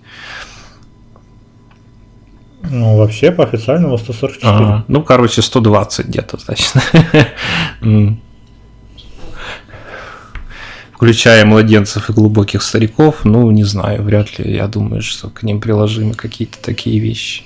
[2.70, 4.52] Ну, вообще, по официальному 144.
[4.52, 6.74] А, ну, короче, 120 где-то, значит.
[10.92, 15.62] Включая младенцев и глубоких стариков, ну, не знаю, вряд ли, я думаю, что к ним
[15.62, 17.44] приложимы какие-то такие вещи.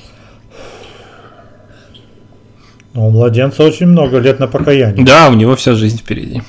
[2.93, 5.05] Ну, у младенца очень много лет на покаяние.
[5.05, 6.41] Да, у него вся жизнь впереди.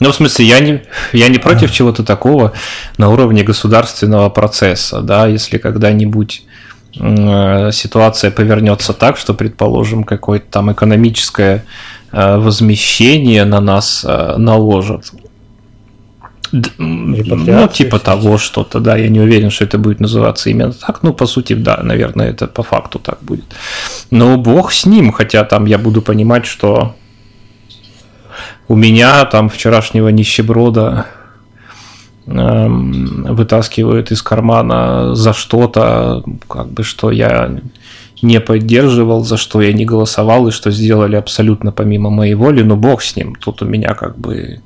[0.00, 2.52] Ну, в смысле, я не, я не против чего-то такого
[2.98, 6.44] на уровне государственного процесса, да, если когда-нибудь
[6.98, 11.64] э, ситуация повернется так, что, предположим, какое-то там экономическое
[12.12, 15.12] э, возмещение на нас э, наложат.
[16.78, 21.12] Ну, типа того что-то, да, я не уверен, что это будет называться именно так, ну,
[21.12, 23.46] по сути, да, наверное, это по факту так будет.
[24.10, 26.94] Но бог с ним, хотя там я буду понимать, что
[28.68, 31.06] у меня там вчерашнего нищеброда
[32.26, 37.60] эм, вытаскивают из кармана за что-то, как бы что я
[38.22, 42.76] не поддерживал, за что я не голосовал и что сделали абсолютно помимо моей воли, но
[42.76, 43.34] бог с ним.
[43.34, 44.60] Тут у меня как бы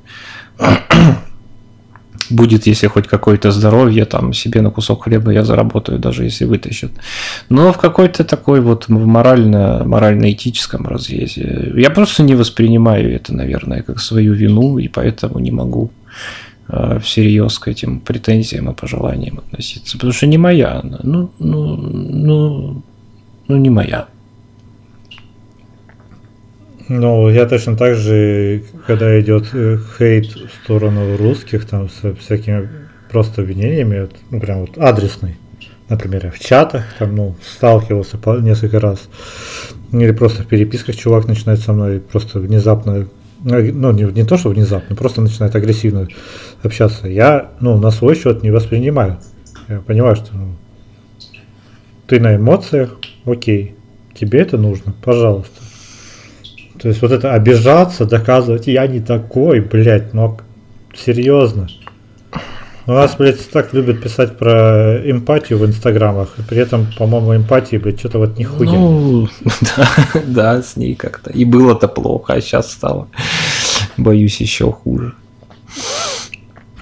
[2.29, 6.91] будет, если хоть какое-то здоровье, там себе на кусок хлеба я заработаю, даже если вытащат.
[7.49, 11.73] Но в какой-то такой вот морально, морально-этическом разрезе.
[11.75, 15.91] Я просто не воспринимаю это, наверное, как свою вину, и поэтому не могу
[16.67, 19.97] э, всерьез к этим претензиям и пожеланиям относиться.
[19.97, 20.99] Потому что не моя она.
[21.03, 22.83] Ну, ну, ну,
[23.47, 24.07] ну не моя.
[26.89, 32.67] Ну, я точно так же, когда идет э, хейт в сторону русских, там, с всякими
[33.11, 35.37] просто обвинениями, ну, прям вот адресный,
[35.87, 39.07] например, в чатах, там, ну, сталкивался несколько раз,
[39.91, 43.07] или просто в переписках чувак начинает со мной просто внезапно,
[43.43, 46.07] ну, не, не то, что внезапно, просто начинает агрессивно
[46.63, 47.07] общаться.
[47.07, 49.19] Я, ну, на свой счет не воспринимаю.
[49.67, 50.55] Я понимаю, что ну,
[52.07, 53.75] ты на эмоциях, окей,
[54.15, 55.68] тебе это нужно, пожалуйста.
[56.79, 60.37] То есть вот это обижаться, доказывать, я не такой, блядь, ну
[60.95, 61.67] серьезно.
[62.87, 67.75] У нас, блядь, так любят писать про эмпатию в инстаграмах, и при этом, по-моему, эмпатии,
[67.75, 68.71] блядь, что-то вот нихуя.
[68.71, 69.27] Ну,
[69.77, 69.89] да,
[70.25, 71.29] да, с ней как-то.
[71.31, 73.09] И было-то плохо, а сейчас стало,
[73.97, 75.13] боюсь, еще хуже.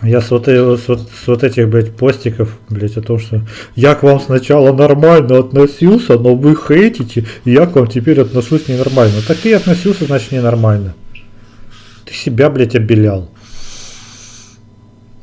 [0.04, 3.42] Я с вот, э, с, вот, с вот этих, блядь, постиков, блядь, о том, что
[3.76, 8.68] я к вам сначала нормально относился, но вы хейтите, и я к вам теперь отношусь
[8.68, 9.16] ненормально.
[9.28, 10.94] Так ты относился, значит, ненормально.
[12.06, 13.30] Ты себя, блядь, обелял.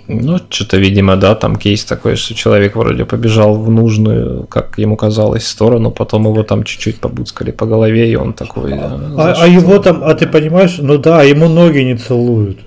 [0.06, 4.96] Ну, что-то, видимо, да, там кейс такой, что человек вроде побежал в нужную, как ему
[4.96, 8.74] казалось, сторону, потом его там чуть-чуть побуцкали по голове, и он такой...
[8.74, 12.58] А, а, а его там, а ты понимаешь, ну да, ему ноги не целуют.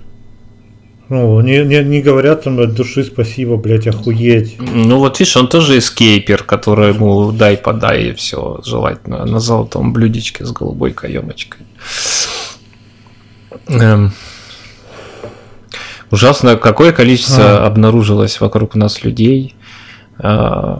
[1.08, 4.56] Ну, не, не, не говорят там от души спасибо, блядь, охуеть.
[4.60, 9.92] Ну вот видишь, он тоже эскейпер, который ему дай подай и все, желательно на золотом
[9.94, 11.62] блюдечке с голубой каемочкой.
[13.68, 14.12] Эм.
[16.10, 17.66] Ужасно, какое количество а.
[17.66, 19.54] обнаружилось вокруг нас людей,
[20.18, 20.76] э,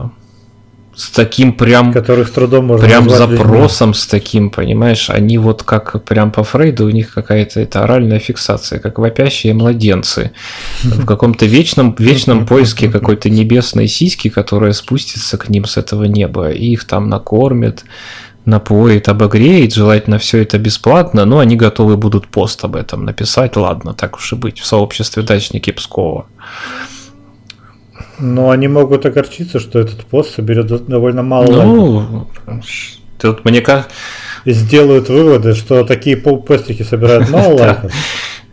[0.99, 1.93] с таким прям...
[1.93, 4.01] Которых с трудом можно Прям запросом людьми.
[4.01, 8.79] с таким, понимаешь, они вот как прям по Фрейду, у них какая-то это оральная фиксация,
[8.79, 10.31] как вопящие младенцы.
[10.83, 16.49] В каком-то вечном, вечном поиске какой-то небесной сиськи, которая спустится к ним с этого неба,
[16.51, 17.85] и их там накормят,
[18.43, 23.93] напоит, обогреет, желательно все это бесплатно, но они готовы будут пост об этом написать, ладно,
[23.93, 26.25] так уж и быть, в сообществе дачники Пскова.
[28.19, 31.85] Но они могут огорчиться, что этот пост соберет довольно мало ну,
[32.45, 32.67] лайков.
[33.19, 33.91] Тут мне кажется...
[34.45, 37.93] И сделают выводы, что такие постики собирают мало лайков,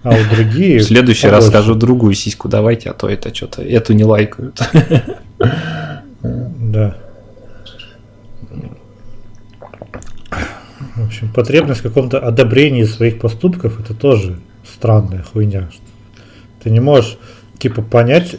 [0.02, 0.78] а у другие...
[0.78, 4.60] В следующий раз скажу другую сиську давайте, а то это что-то, эту не лайкают.
[6.22, 6.96] Да.
[10.96, 15.68] В общем, потребность в каком-то одобрении своих поступков это тоже странная хуйня.
[16.62, 17.18] Ты не можешь
[17.58, 18.36] типа понять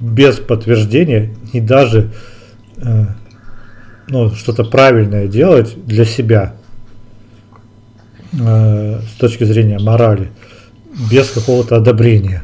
[0.00, 2.10] без подтверждения и даже
[2.78, 3.06] э,
[4.08, 6.54] ну, что-то правильное делать для себя
[8.32, 10.30] э, с точки зрения морали
[11.10, 12.42] без какого-то одобрения.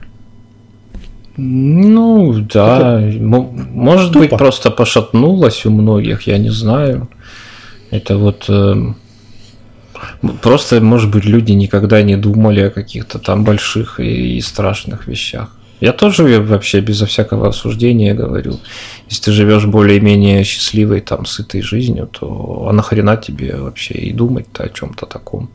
[1.39, 4.21] Ну да, это может тупо.
[4.21, 7.09] быть просто пошатнулось у многих, я не знаю.
[7.91, 8.75] Это вот э,
[10.41, 15.56] просто, может быть, люди никогда не думали о каких-то там больших и, и страшных вещах.
[15.81, 18.59] Я тоже вообще безо всякого осуждения говорю.
[19.09, 24.65] Если ты живешь более-менее счастливой, там, сытой жизнью, то а нахрена тебе вообще и думать-то
[24.65, 25.51] о чем-то таком.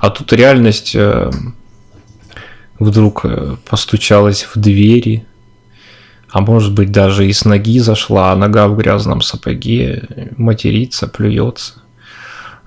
[0.00, 1.30] А тут реальность э,
[2.78, 5.26] вдруг э, постучалась в двери,
[6.30, 10.04] а может быть даже и с ноги зашла, а нога в грязном сапоге,
[10.36, 11.83] матерится, плюется.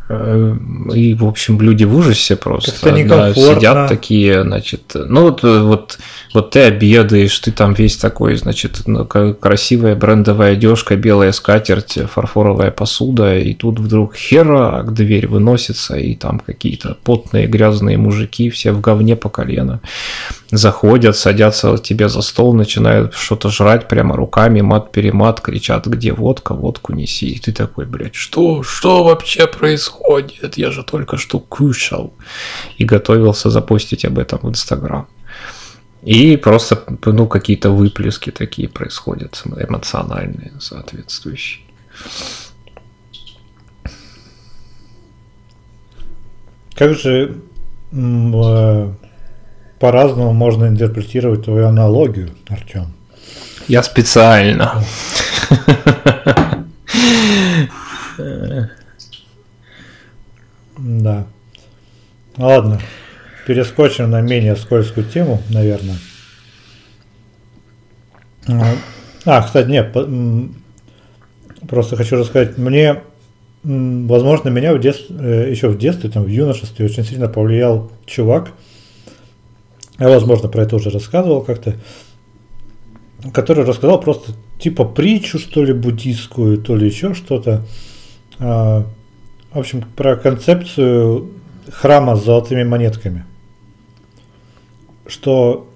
[0.10, 0.56] Э,
[0.94, 2.72] и, в общем, люди в ужасе просто.
[3.04, 5.98] Да, сидят такие, значит, ну вот, вот
[6.34, 12.70] вот ты обедаешь, ты там весь такой, значит, ну, красивая брендовая одежка, белая скатерть, фарфоровая
[12.70, 18.82] посуда, и тут вдруг херак, дверь выносится, и там какие-то потные грязные мужики, все в
[18.82, 19.82] говне по колено,
[20.52, 26.94] заходят, садятся тебе за стол, начинают что-то жрать прямо руками, мат-перемат, кричат, где водка, водку
[26.94, 30.58] неси, и ты такой, блядь, что, что вообще происходит?
[30.58, 32.14] Я же только что кушал.
[32.78, 35.08] И готовился запустить об этом в Инстаграм.
[36.04, 41.66] И просто ну, какие-то выплески такие происходят, эмоциональные, соответствующие.
[46.76, 47.42] Как же
[47.92, 48.94] э,
[49.80, 52.94] по-разному можно интерпретировать твою аналогию, Артем?
[53.68, 54.84] Я специально.
[60.78, 61.26] Да.
[62.38, 62.80] Ладно
[63.48, 65.96] перескочим на менее скользкую тему, наверное.
[69.26, 69.96] А, кстати, нет,
[71.68, 73.04] просто хочу рассказать, мне,
[73.64, 78.52] возможно, меня в детстве, э, еще в детстве, там, в юношестве очень сильно повлиял чувак,
[80.00, 81.76] я, возможно, про это уже рассказывал как-то,
[83.34, 87.66] который рассказал просто типа притчу, что ли, буддийскую, то ли еще что-то.
[88.40, 88.86] А,
[89.52, 91.32] в общем, про концепцию
[91.72, 93.26] храма с золотыми монетками–
[95.08, 95.70] что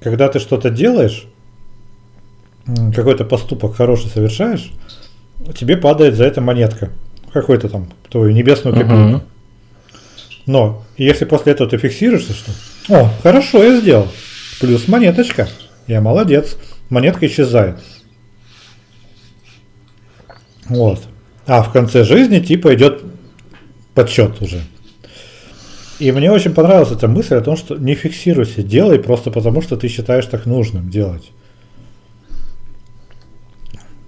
[0.00, 1.26] когда ты что-то делаешь,
[2.94, 4.72] какой-то поступок хороший совершаешь,
[5.54, 6.90] тебе падает за это монетка.
[7.32, 8.94] Какой-то там твою небесную копейку.
[8.94, 9.20] uh
[10.46, 12.52] Но если после этого ты фиксируешься, что
[12.88, 14.08] о, хорошо я сделал,
[14.60, 15.48] плюс монеточка,
[15.86, 16.56] я молодец,
[16.90, 17.76] монетка исчезает.
[20.66, 21.00] Вот.
[21.46, 23.02] А в конце жизни типа идет
[23.94, 24.62] подсчет уже.
[25.98, 29.76] И мне очень понравилась эта мысль о том, что не фиксируйся, делай просто потому, что
[29.76, 31.30] ты считаешь так нужным делать.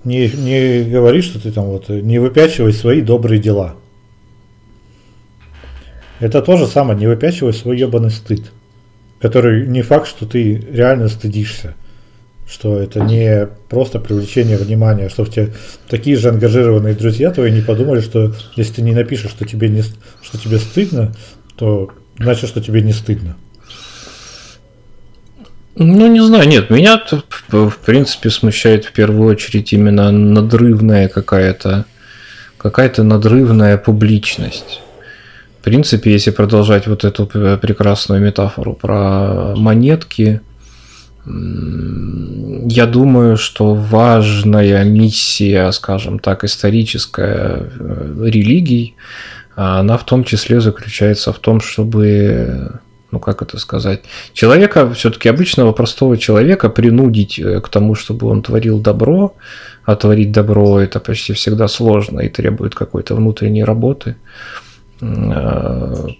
[0.02, 3.76] Не, не говори, что ты там вот, не выпячивай свои добрые дела.
[6.20, 8.50] Это то же самое, не выпячивай свой ебаный стыд,
[9.24, 11.74] который не факт, что ты реально стыдишься
[12.46, 15.54] что это не просто привлечение внимания, что тебе
[15.88, 19.82] такие же ангажированные друзья твои не подумали, что если ты не напишешь, что тебе, не,
[19.82, 21.14] что тебе стыдно,
[21.56, 23.34] то значит, что тебе не стыдно.
[25.74, 27.02] Ну, не знаю, нет, меня
[27.48, 31.86] в принципе смущает в первую очередь именно надрывная какая-то
[32.58, 34.82] какая-то надрывная публичность.
[35.64, 40.42] В принципе, если продолжать вот эту прекрасную метафору про монетки,
[41.24, 48.96] я думаю, что важная миссия, скажем так, историческая э, религий,
[49.54, 52.72] она в том числе заключается в том, чтобы,
[53.10, 54.02] ну как это сказать,
[54.34, 59.34] человека, все-таки обычного простого человека принудить э, к тому, чтобы он творил добро,
[59.86, 64.10] а творить добро это почти всегда сложно и требует какой-то внутренней работы.
[64.10, 64.63] Э,
[65.00, 66.16] ну,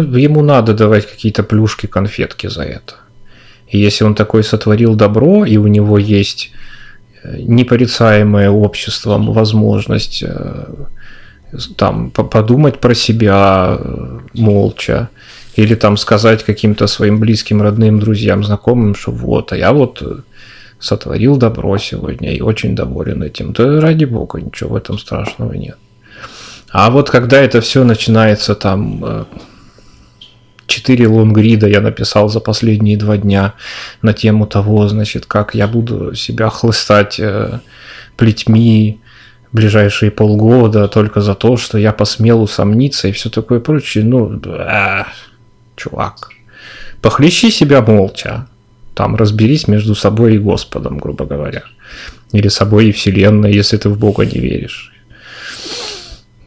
[0.00, 2.94] ему надо давать какие-то плюшки, конфетки за это.
[3.68, 6.52] И если он такой сотворил добро, и у него есть
[7.22, 10.66] э, непорицаемая обществом возможность э,
[11.76, 13.78] там подумать про себя
[14.34, 15.08] молча,
[15.56, 20.24] или там сказать каким-то своим близким, родным, друзьям, знакомым, что вот, а я вот
[20.78, 23.52] сотворил добро сегодня и очень доволен этим.
[23.52, 25.76] Да ради бога, ничего в этом страшного нет.
[26.72, 29.26] А вот когда это все начинается там
[30.66, 33.54] 4 э, лонгрида я написал за последние два дня
[34.00, 37.60] на тему того, значит, как я буду себя хлыстать э,
[38.16, 39.00] плетьми
[39.52, 44.02] ближайшие полгода только за то, что я посмел усомниться и все такое прочее.
[44.02, 45.08] Ну, а,
[45.76, 46.30] чувак,
[47.02, 48.46] похлещи себя молча.
[48.94, 51.64] Там разберись между собой и Господом, грубо говоря.
[52.32, 54.92] Или собой и Вселенной, если ты в Бога не веришь.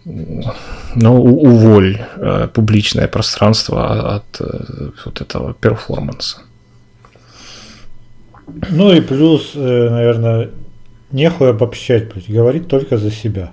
[0.05, 6.37] Ну, уволь э, публичное пространство от э, вот этого перформанса.
[8.69, 10.49] Ну и плюс, э, наверное,
[11.11, 13.51] нехуй обобщать, говорить только за себя.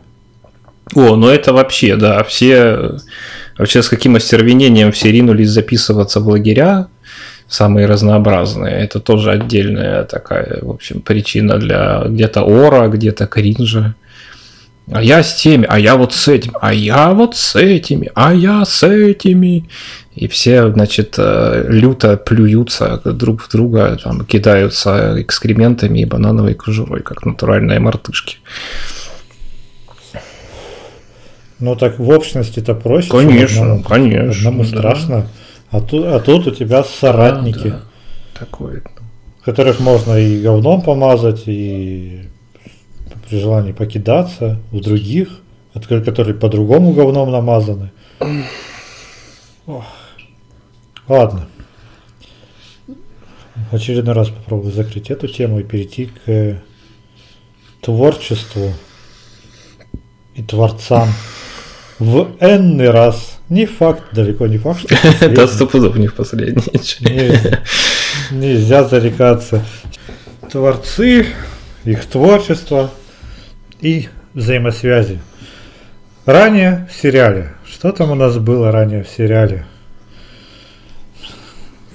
[0.95, 2.99] О, ну это вообще, да, все
[3.57, 6.89] вообще с каким остервенением все ринулись записываться в лагеря,
[7.49, 8.75] самые разнообразные.
[8.75, 13.95] Это тоже отдельная такая, в общем, причина для где-то ора, где-то кринжа.
[14.91, 18.35] А я с теми, а я вот с этим, а я вот с этими, а
[18.35, 19.69] я с этими.
[20.15, 27.03] И все, значит, э, люто плюются друг в друга, там, кидаются экскрементами и банановой кожурой,
[27.03, 28.39] как натуральные мартышки.
[31.61, 33.09] Ну так в общности это проще.
[33.09, 34.49] Конечно, одному, конечно.
[34.49, 34.69] Одному да.
[34.69, 35.27] страшно.
[35.71, 37.69] А тут, а тут у тебя соратники.
[37.69, 37.83] Да, да.
[38.41, 38.83] Такое.
[39.45, 42.23] Которых можно и говном помазать, и
[43.33, 45.41] при желании покидаться у других,
[45.89, 47.91] которые по-другому говном намазаны.
[49.67, 49.87] Ох.
[51.09, 51.49] Ладно.
[52.77, 56.63] В очередной раз попробую закрыть эту тему и перейти к
[57.81, 58.75] творчеству
[60.35, 61.09] и творцам
[61.99, 63.39] в энный раз.
[63.49, 66.63] Не факт, далеко не факт, что Да, стопудов не в последний.
[68.31, 69.65] Нельзя зарекаться.
[70.51, 71.29] Творцы,
[71.85, 72.91] их творчество–
[73.83, 75.21] и взаимосвязи.
[76.25, 77.53] Ранее в сериале.
[77.69, 79.67] Что там у нас было ранее в сериале?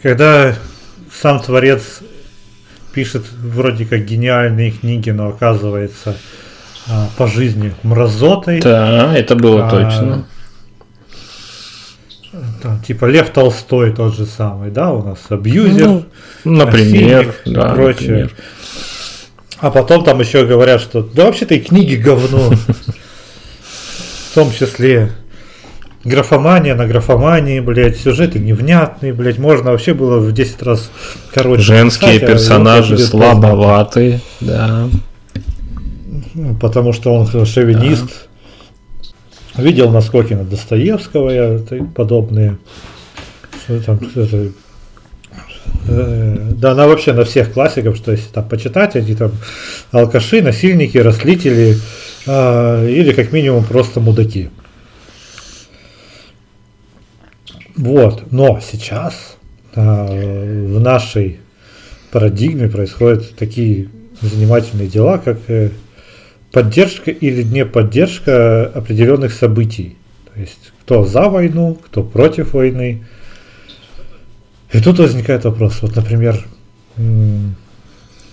[0.03, 0.53] Когда
[1.11, 2.01] сам творец
[2.93, 6.17] пишет вроде как гениальные книги, но оказывается
[6.89, 8.59] а, по жизни мразотой.
[8.59, 10.27] Да, это было а, точно.
[12.61, 16.05] Там, типа Лев Толстой тот же самый, да, у нас абьюзер, ну,
[16.43, 18.09] например, да, и прочее.
[18.09, 18.31] Например.
[19.59, 22.51] А потом там еще говорят, что да вообще-то и книги говно.
[24.31, 25.11] В том числе
[26.03, 30.91] графомания на графомании, блядь, сюжеты невнятные, блядь, можно вообще было в 10 раз
[31.33, 31.63] короче.
[31.63, 34.87] Женские писать, персонажи а слабоватые, да.
[36.35, 38.05] Ну, потому что он шовинист.
[39.55, 39.63] Да.
[39.63, 42.59] Видел наскоки на Достоевского и подобные.
[43.65, 44.49] Что там, это, Э,
[45.87, 49.31] да, она вообще на всех классиков, что если там почитать, они там
[49.91, 51.77] алкаши, насильники, растлители
[52.25, 54.49] э, или как минимум просто мудаки.
[57.75, 59.37] Вот, но сейчас
[59.75, 61.39] э, в нашей
[62.11, 63.89] парадигме происходят такие
[64.21, 65.69] занимательные дела, как э,
[66.51, 69.95] поддержка или не поддержка определенных событий.
[70.33, 73.05] То есть кто за войну, кто против войны,
[74.71, 76.45] и тут возникает вопрос, вот, например,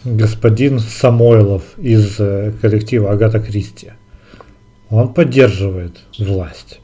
[0.04, 3.92] господин Самойлов из э, коллектива Агата Кристи,
[4.90, 6.80] он поддерживает власть.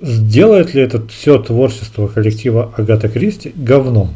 [0.00, 4.14] Сделает ли это все творчество коллектива Агата Кристи говном,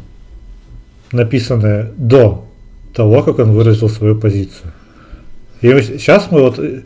[1.11, 2.47] написанное до
[2.93, 4.71] того, как он выразил свою позицию?
[5.61, 6.83] И сейчас мы вот э,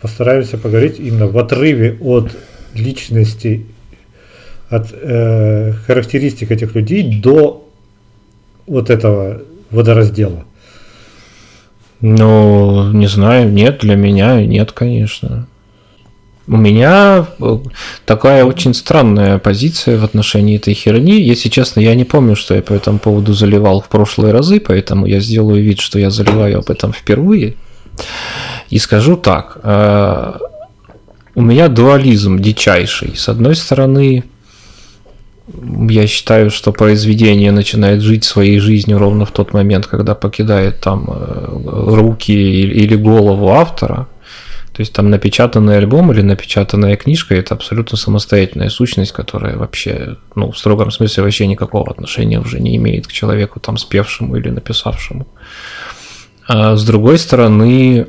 [0.00, 2.30] постараемся поговорить именно в отрыве от
[2.74, 3.66] личности
[4.72, 7.68] от э, характеристик этих людей до
[8.66, 10.44] вот этого водораздела?
[12.00, 15.46] Ну, не знаю, нет, для меня нет, конечно.
[16.48, 17.58] У меня э,
[18.04, 21.20] такая очень странная позиция в отношении этой херни.
[21.20, 25.06] Если честно, я не помню, что я по этому поводу заливал в прошлые разы, поэтому
[25.06, 27.54] я сделаю вид, что я заливаю об этом впервые.
[28.70, 29.58] И скажу так.
[29.62, 30.38] Э,
[31.34, 33.16] у меня дуализм дичайший.
[33.16, 34.24] С одной стороны,
[35.88, 41.08] я считаю, что произведение начинает жить своей жизнью ровно в тот момент, когда покидает там
[41.08, 44.08] э, руки или голову автора.
[44.72, 50.50] То есть там напечатанный альбом или напечатанная книжка это абсолютно самостоятельная сущность, которая вообще, ну,
[50.50, 55.26] в строгом смысле вообще никакого отношения уже не имеет к человеку там спевшему или написавшему.
[56.48, 58.06] А с другой стороны,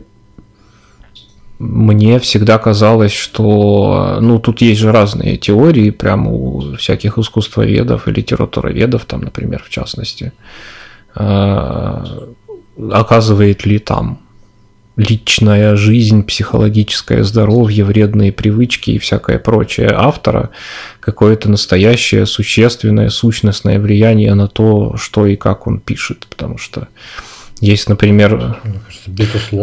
[1.64, 8.12] мне всегда казалось, что, ну, тут есть же разные теории, прямо у всяких искусствоведов и
[8.12, 10.34] литературоведов, там, например, в частности,
[11.16, 12.06] а,
[12.92, 14.20] оказывает ли там
[14.96, 20.50] личная жизнь, психологическое здоровье, вредные привычки и всякое прочее автора
[21.00, 26.28] какое-то настоящее, существенное, сущностное влияние на то, что и как он пишет.
[26.30, 26.90] Потому что
[27.60, 28.58] есть, например...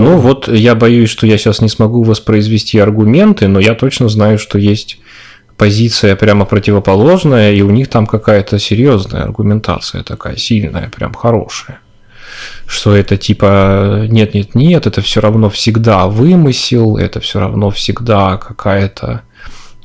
[0.01, 4.39] Ну вот я боюсь, что я сейчас не смогу воспроизвести аргументы, но я точно знаю,
[4.39, 4.99] что есть
[5.57, 11.81] позиция прямо противоположная, и у них там какая-то серьезная аргументация такая, сильная, прям хорошая
[12.67, 18.37] что это типа нет, нет, нет, это все равно всегда вымысел, это все равно всегда
[18.37, 19.23] какая-то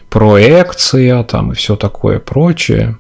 [0.10, 2.98] проекция там и все такое прочее.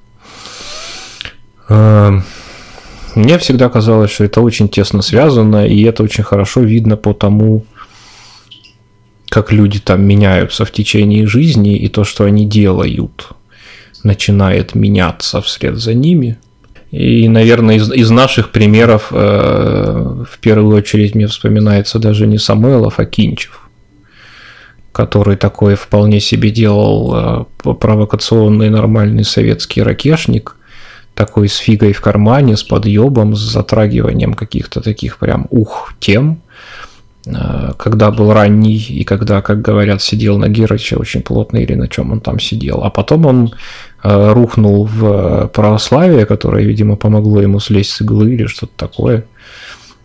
[3.15, 7.65] Мне всегда казалось, что это очень тесно связано, и это очень хорошо видно по тому,
[9.29, 13.29] как люди там меняются в течение жизни, и то, что они делают,
[14.03, 16.37] начинает меняться вслед за ними.
[16.91, 22.99] И, наверное, из, из наших примеров э, в первую очередь мне вспоминается даже не Самойлов,
[22.99, 23.69] а Кинчев,
[24.91, 30.55] который такой вполне себе делал э, провокационный нормальный советский ракешник,
[31.15, 36.41] такой с фигой в кармане, с подъебом, с затрагиванием каких-то таких прям ух тем,
[37.25, 41.87] э, когда был ранний и когда, как говорят, сидел на Герыче очень плотно или на
[41.87, 42.83] чем он там сидел.
[42.83, 43.53] А потом он
[44.07, 49.25] Э, рухнул в православие, которое, видимо, помогло ему слезть с иглы или что-то такое.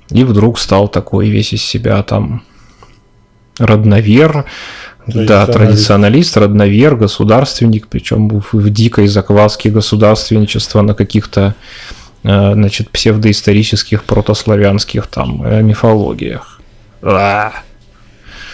[0.08, 2.42] И вдруг стал такой весь из себя там
[3.58, 4.46] родновер,
[5.06, 11.54] да, традиционалист, родновер, государственник, причем в, дикой закваске государственничества на каких-то
[12.22, 16.60] э, значит, псевдоисторических протославянских там э, мифологиях.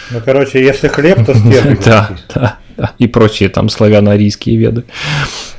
[0.09, 1.83] Ну, короче, если хлеб, то стерлядь.
[1.85, 2.57] Да, да
[2.99, 4.83] и прочие там славяно-арийские веды.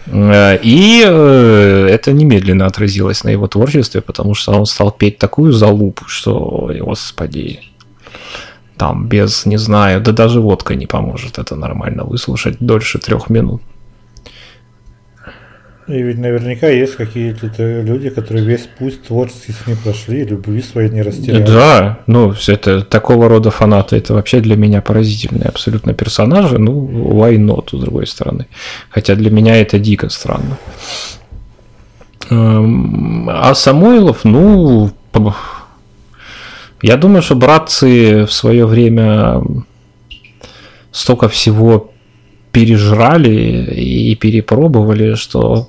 [0.06, 6.04] Э, и это немедленно отразилось на его творчестве, потому что он стал петь такую залупу,
[6.06, 7.60] что, господи,
[8.78, 13.60] там без, не знаю, да даже водка не поможет это нормально выслушать дольше трех минут.
[15.88, 20.90] И ведь наверняка есть какие-то люди, которые весь путь творческий с ним прошли, любви своей
[20.90, 21.46] не растеряли.
[21.46, 27.38] Да, ну, это такого рода фанаты, это вообще для меня поразительные абсолютно персонажи, ну, why
[27.38, 28.46] not, с другой стороны.
[28.90, 30.58] Хотя для меня это дико странно.
[32.28, 34.90] Эм, а Самойлов, ну,
[36.82, 39.42] я думаю, что братцы в свое время
[40.92, 41.92] столько всего
[42.52, 45.66] пережрали и перепробовали, что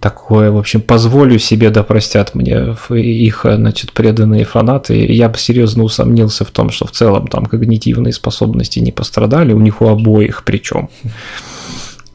[0.00, 5.82] такое, в общем, позволю себе, да простят мне их, значит, преданные фанаты, я бы серьезно
[5.82, 10.44] усомнился в том, что в целом там когнитивные способности не пострадали, у них у обоих
[10.44, 10.90] причем.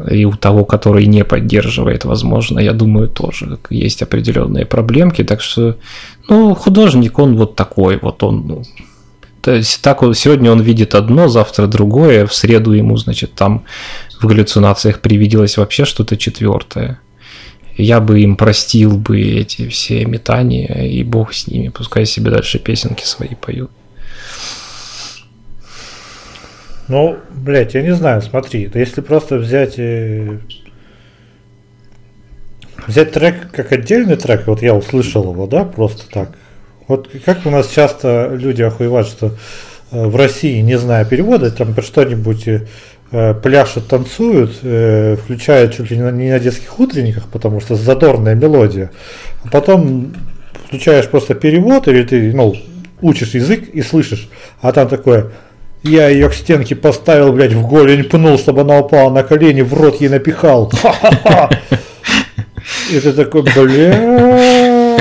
[0.09, 5.23] И у того, который не поддерживает, возможно, я думаю, тоже есть определенные проблемки.
[5.23, 5.75] Так что,
[6.29, 8.63] ну, художник, он вот такой, вот он, ну,
[9.41, 13.63] то есть так вот, сегодня он видит одно, завтра другое, в среду ему, значит, там
[14.19, 16.99] в галлюцинациях привиделось вообще что-то четвертое
[17.79, 22.59] я бы им простил бы эти все метания, и бог с ними, пускай себе дальше
[22.59, 23.71] песенки свои поют.
[26.89, 30.39] Ну, блядь, я не знаю, смотри, если просто взять э,
[32.87, 36.31] взять трек как отдельный трек, вот я услышал его, да, просто так.
[36.87, 39.35] Вот как у нас часто люди охуевают, что
[39.91, 45.97] э, в России, не зная перевода, там что-нибудь э, пляшут, танцуют, э, включают чуть ли
[45.97, 48.89] не на детских утренниках, потому что задорная мелодия.
[49.43, 50.15] А потом
[50.65, 52.55] включаешь просто перевод, или ты, ну,
[53.01, 54.27] учишь язык и слышишь,
[54.61, 55.31] а там такое,
[55.83, 59.73] я ее к стенке поставил, блядь, в голень пнул, чтобы она упала на колени, в
[59.73, 60.71] рот ей напихал.
[62.91, 64.97] И ты такой, бля.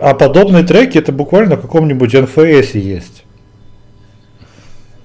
[0.00, 3.24] А подобные треки это буквально в каком-нибудь НФС есть.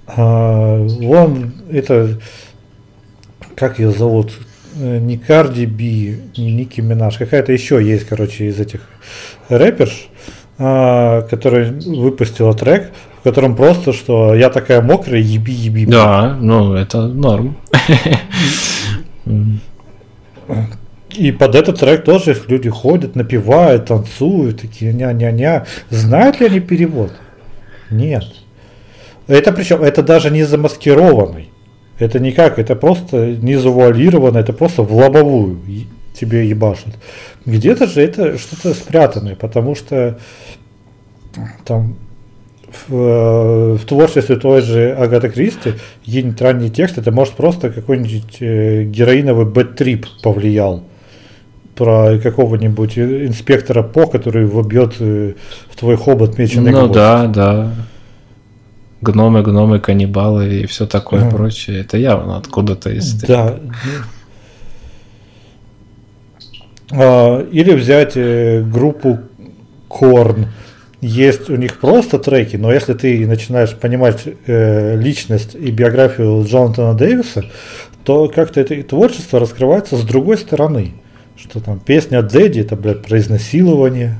[0.08, 2.20] А, вон это,
[3.56, 4.32] как ее зовут,
[4.80, 8.82] э, не Карди Би, не Ники Минаж, какая-то еще есть, короче, из этих
[9.50, 10.10] рэперш,
[10.60, 15.86] а, которая выпустила трек, в котором просто, что я такая мокрая, еби, еби.
[15.86, 17.58] Да, ну это норм.
[21.12, 25.66] И под этот трек тоже люди ходят, напевают, танцуют, такие ня-ня-ня.
[25.90, 27.12] Знают ли они перевод?
[27.90, 28.24] Нет.
[29.28, 31.50] Это причем, это даже не замаскированный.
[32.00, 35.60] Это никак, это просто не завуалировано, это просто в лобовую
[36.20, 36.96] тебе ебашут.
[37.46, 40.18] Где-то же это что-то спрятанное, потому что
[41.66, 41.96] там
[42.88, 45.74] в, в творчестве той же Агаты Кристи
[46.06, 50.84] какие-нибудь ранние тексты, это может просто какой-нибудь э, героиновый бэт-трип повлиял
[51.76, 55.34] про какого-нибудь инспектора По, который вобьет э,
[55.70, 56.94] в твой хобот меченый Ну гвоздь.
[56.94, 57.74] да, да.
[59.00, 61.30] Гномы, гномы, каннибалы и все такое а.
[61.30, 61.82] прочее.
[61.82, 63.14] Это явно откуда-то из...
[63.22, 63.60] Да.
[66.92, 69.20] А, или взять э, группу
[69.88, 70.48] Корн.
[71.00, 76.96] Есть у них просто треки, но если ты начинаешь понимать э, личность и биографию Джонатана
[76.96, 77.46] Дэвиса,
[78.04, 80.94] то как-то это творчество раскрывается с другой стороны.
[81.36, 84.16] Что там песня Дэдди, это, блядь, про изнасилование,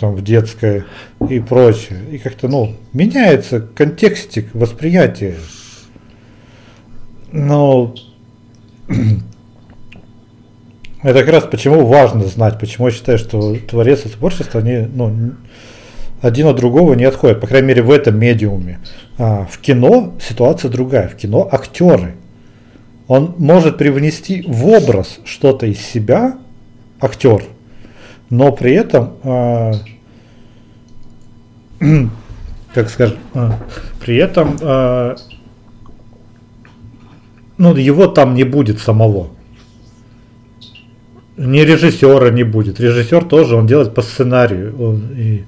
[0.00, 0.86] там в детское
[1.28, 1.98] и прочее.
[2.10, 5.36] И как-то, ну, меняется контекстик восприятия.
[7.32, 7.94] Но
[11.02, 15.34] это как раз почему важно знать, почему я считаю, что творец и творчество, они ну,
[16.20, 18.80] один от другого не отходят, по крайней мере в этом медиуме.
[19.16, 22.16] А в кино ситуация другая, в кино актеры.
[23.06, 26.36] Он может привнести в образ что-то из себя,
[27.00, 27.44] актер,
[28.28, 29.72] но при этом, а,
[32.74, 33.58] как скажем, а,
[34.00, 35.16] при этом, а,
[37.56, 39.28] ну, его там не будет самого
[41.38, 42.80] ни режиссера не будет.
[42.80, 44.74] Режиссер тоже, он делает по сценарию.
[44.78, 45.44] Он, и,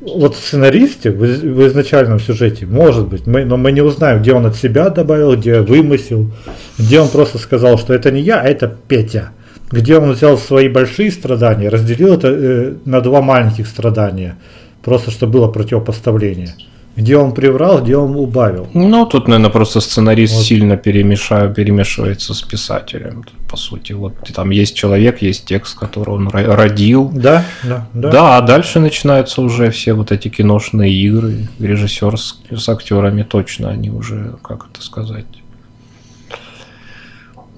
[0.00, 4.46] вот в сценаристе, в, изначальном сюжете, может быть, мы, но мы не узнаем, где он
[4.46, 6.30] от себя добавил, где вымысел,
[6.78, 9.30] где он просто сказал, что это не я, а это Петя.
[9.70, 14.38] Где он взял свои большие страдания, разделил это э, на два маленьких страдания,
[14.82, 16.54] просто чтобы было противопоставление.
[16.98, 18.66] Где он приврал, где он убавил.
[18.74, 20.42] Ну, тут, наверное, просто сценарист вот.
[20.42, 23.92] сильно перемешаю, перемешивается с писателем, по сути.
[23.92, 27.08] Вот там есть человек, есть текст, который он родил.
[27.14, 28.10] Да, да, да.
[28.10, 31.46] Да, а дальше начинаются уже все вот эти киношные игры.
[31.60, 35.26] Режиссер с, с актерами точно, они уже, как это сказать,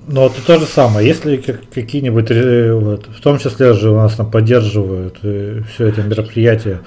[0.06, 1.06] ну, это то же самое.
[1.06, 2.30] Если какие-нибудь,
[2.84, 6.80] вот, в том числе же у нас там поддерживают э, все это мероприятие,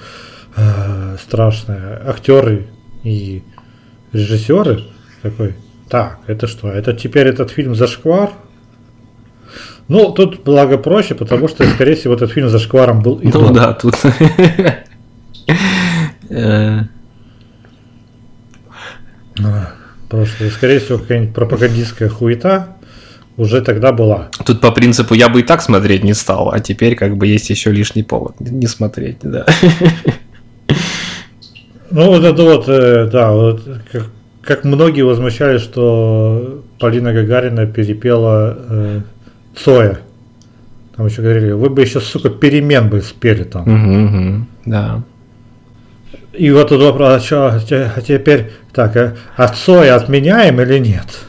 [0.56, 2.02] э, страшное.
[2.08, 2.68] Актеры
[3.02, 3.42] и
[4.12, 4.84] режиссеры
[5.22, 5.54] такой,
[5.88, 6.70] так, это что?
[6.70, 8.30] Это теперь этот фильм «Зашквар»?
[9.88, 13.72] Ну, тут благо проще, потому что, скорее всего, этот фильм «Зашкваром» был и Ну да,
[13.74, 13.94] тут...
[20.08, 22.76] Потому что, скорее всего, какая-нибудь пропагандистская хуета
[23.36, 24.28] уже тогда была.
[24.46, 27.50] Тут по принципу я бы и так смотреть не стал, а теперь как бы есть
[27.50, 29.44] еще лишний повод не смотреть, да.
[31.94, 34.06] Ну, вот это вот, э, да, вот как,
[34.42, 39.00] как многие возмущались, что Полина Гагарина перепела э,
[39.54, 40.00] Цоя.
[40.96, 43.62] Там еще говорили, вы бы еще, сука, перемен бы спели там.
[43.62, 45.02] Угу, угу, да.
[46.32, 51.20] И вот тут вопрос, а, что, а теперь, так, а, а Цоя отменяем или нет?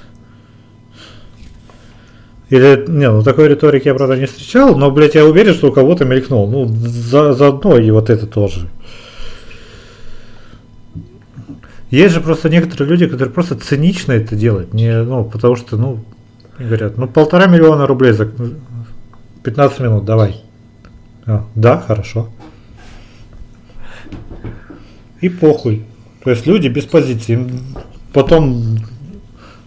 [2.49, 5.72] Или, не, ну такой риторики я, правда, не встречал, но, блядь, я уверен, что у
[5.72, 6.49] кого-то мелькнул.
[6.49, 8.68] Ну, за, заодно и вот это тоже.
[11.96, 14.74] Есть же просто некоторые люди, которые просто цинично это делают.
[14.74, 16.04] Не, ну, потому что, ну,
[16.60, 18.30] говорят, ну, полтора миллиона рублей за
[19.43, 20.43] 15 минут, давай.
[21.26, 22.28] А, да, хорошо.
[25.22, 25.86] И похуй.
[26.26, 27.50] То есть люди без позиции.
[28.12, 28.78] Потом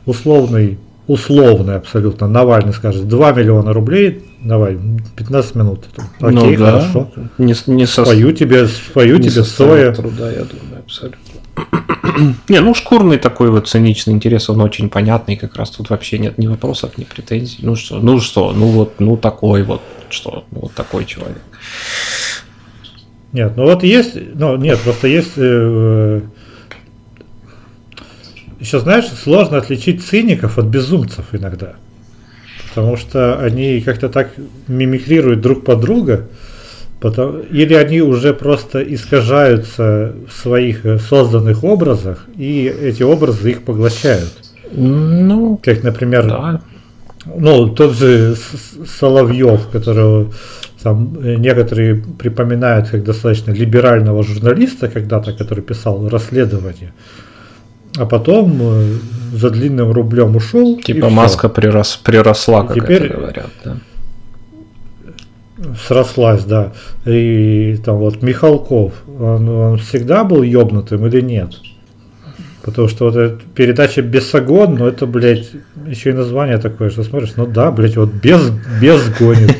[0.05, 4.79] условный условный абсолютно, Навальный скажет, 2 миллиона рублей, давай,
[5.17, 5.87] 15 минут.
[6.21, 6.73] Окей, ну, да.
[6.73, 7.11] хорошо.
[7.39, 8.05] Не, не со...
[8.05, 9.95] Спою тебе, спою не тебе соя.
[9.95, 11.28] труда, я думаю, абсолютно.
[12.49, 16.39] Не, ну шкурный такой вот циничный интерес, он очень понятный, как раз тут вообще нет
[16.39, 17.59] ни вопросов, ни претензий.
[17.61, 21.43] Ну что, ну что, ну вот, ну такой вот, что, ну вот такой человек.
[23.33, 26.23] Нет, ну вот есть, ну нет, просто есть э,
[28.59, 31.75] еще, знаешь, сложно отличить циников от безумцев иногда.
[32.69, 34.33] Потому что они как-то так
[34.67, 36.29] мимикрируют друг под друга,
[37.01, 43.63] потом, или они уже просто искажаются в своих э, созданных образах, и эти образы их
[43.63, 44.33] поглощают.
[44.73, 46.61] Ну, как, например, да.
[47.27, 48.37] ну, тот же
[48.87, 50.33] Соловьев, которого
[50.83, 56.93] там э, некоторые припоминают как достаточно либерального журналиста когда-то, который писал расследование,
[57.97, 58.99] а потом э,
[59.33, 60.81] за длинным рублем ушел.
[60.81, 63.77] Типа маска прирос, приросла, как теперь, это говорят, да.
[65.87, 66.73] Срослась, да.
[67.05, 71.51] И там вот Михалков, он, он всегда был ёбнутым или нет?
[72.63, 75.51] Потому что вот эта передача Бесогон, ну это, блядь,
[75.87, 78.51] еще и название такое, что смотришь, ну да, блядь, вот без,
[78.81, 79.57] без гонит.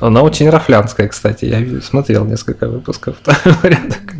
[0.00, 1.44] Она очень рафлянская, кстати.
[1.44, 3.16] Я смотрел несколько выпусков.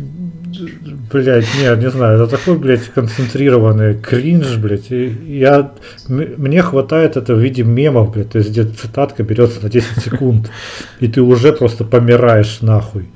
[1.11, 4.91] Блять, нет, не знаю, это такой, блядь, концентрированный кринж, блядь.
[4.91, 5.07] И
[5.39, 5.71] я,
[6.07, 10.49] мне хватает это в виде мемов, блядь, то есть где цитатка берется на 10 секунд,
[10.99, 13.09] и ты уже просто помираешь нахуй.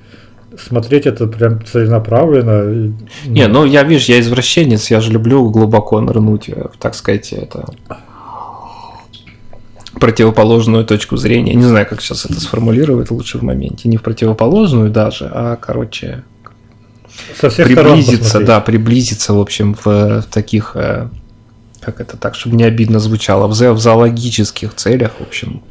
[0.57, 2.93] Смотреть это прям целенаправленно.
[3.25, 7.65] Не, ну я, видишь, я извращенец, я же люблю глубоко нырнуть, э, так сказать, это
[9.99, 11.53] противоположную точку зрения.
[11.53, 13.89] Не знаю, как сейчас это сформулировать лучше в моменте.
[13.89, 16.23] Не в противоположную даже, а, короче,
[17.39, 19.85] Со всех приблизиться, да, приблизиться, в общем, в,
[20.21, 21.07] в таких, э,
[21.81, 25.63] как это так, чтобы не обидно звучало, в, в зоологических целях, в общем,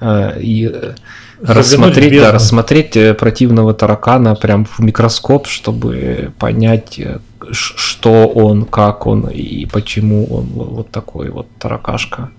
[0.00, 0.94] э, и э,
[1.42, 7.00] рассмотреть, да, рассмотреть противного таракана прям в микроскоп, чтобы понять,
[7.50, 12.30] что он, как он и почему он вот такой вот таракашка.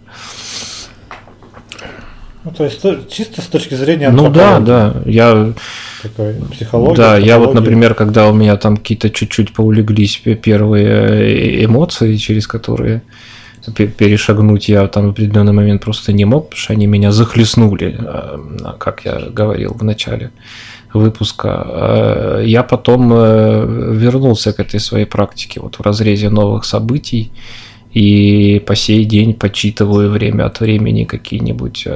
[2.45, 4.95] Ну, то есть чисто с точки зрения Ну да, да.
[5.05, 5.53] Я
[6.01, 6.97] такой психология.
[6.97, 12.47] Да, я вот, например, когда у меня там какие-то чуть-чуть поулеглись первые э, эмоции, через
[12.47, 13.01] которые
[13.97, 18.37] перешагнуть я там в определенный момент просто не мог, потому что они меня захлестнули, э,
[18.77, 20.31] как я говорил в начале
[20.93, 21.65] выпуска.
[21.65, 27.31] Э, я потом вернулся к этой своей практике вот в разрезе новых событий
[27.93, 31.87] и по сей день почитываю время от времени какие-нибудь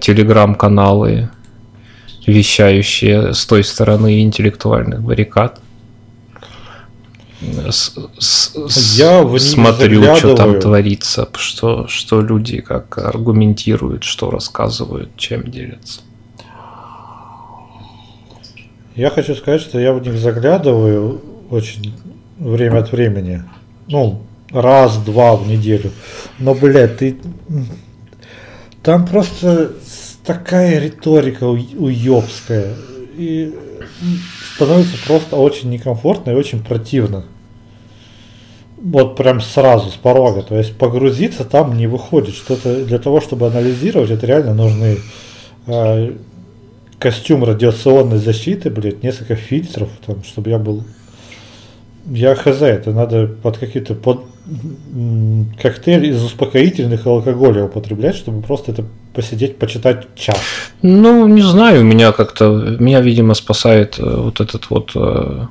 [0.00, 1.30] телеграм-каналы,
[2.26, 5.60] вещающие с той стороны интеллектуальных баррикад.
[7.68, 15.10] С, с, Я в смотрю, что там творится, что, что люди как аргументируют, что рассказывают,
[15.16, 16.00] чем делятся.
[18.94, 21.20] Я хочу сказать, что я в них заглядываю
[21.50, 21.94] очень
[22.38, 23.42] время от времени.
[23.88, 25.90] Ну, раз-два в неделю.
[26.38, 27.16] Но, блядь, ты
[28.84, 29.72] там просто
[30.24, 32.74] такая риторика уебская.
[33.16, 33.54] И
[34.54, 37.24] становится просто очень некомфортно и очень противно.
[38.76, 40.42] Вот прям сразу, с порога.
[40.42, 42.34] То есть погрузиться там не выходит.
[42.34, 44.98] Что-то для того, чтобы анализировать, это реально нужны
[45.66, 46.12] э,
[46.98, 50.84] костюм радиационной защиты, блядь, несколько фильтров, там, чтобы я был
[52.10, 54.24] я хз, это надо под какие-то под
[55.60, 58.84] коктейль из успокоительных и алкоголя употреблять, чтобы просто это
[59.14, 60.36] посидеть, почитать час.
[60.82, 65.46] Ну, не знаю, меня как-то, меня, видимо, спасает э, вот этот вот э,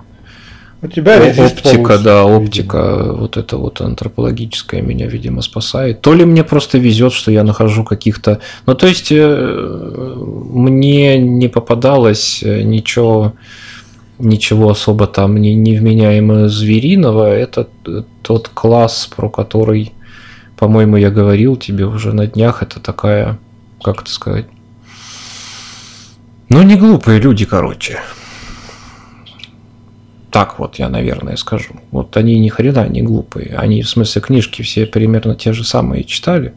[0.83, 3.13] у тебя оптика, получше, да, оптика, видимо.
[3.13, 6.01] вот это вот антропологическая меня, видимо, спасает.
[6.01, 11.47] То ли мне просто везет, что я нахожу каких-то, ну то есть э, мне не
[11.47, 13.33] попадалось ничего
[14.23, 17.27] ничего особо там не невменяемо звериного.
[17.27, 17.67] Это
[18.21, 19.93] тот класс, про который,
[20.57, 22.63] по-моему, я говорил тебе уже на днях.
[22.63, 23.39] Это такая,
[23.81, 24.45] как это сказать,
[26.49, 27.99] ну не глупые люди, короче.
[30.31, 31.75] Так вот я, наверное, скажу.
[31.91, 33.55] Вот они ни хрена не глупые.
[33.55, 36.55] Они, в смысле, книжки все примерно те же самые читали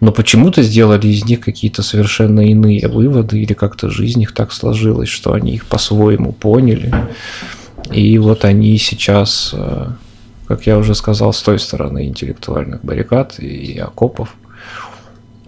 [0.00, 5.08] но почему-то сделали из них какие-то совершенно иные выводы, или как-то жизнь их так сложилась,
[5.08, 6.92] что они их по-своему поняли.
[7.90, 9.86] И вот они сейчас, э,
[10.48, 14.34] как я уже сказал, с той стороны интеллектуальных баррикад и окопов–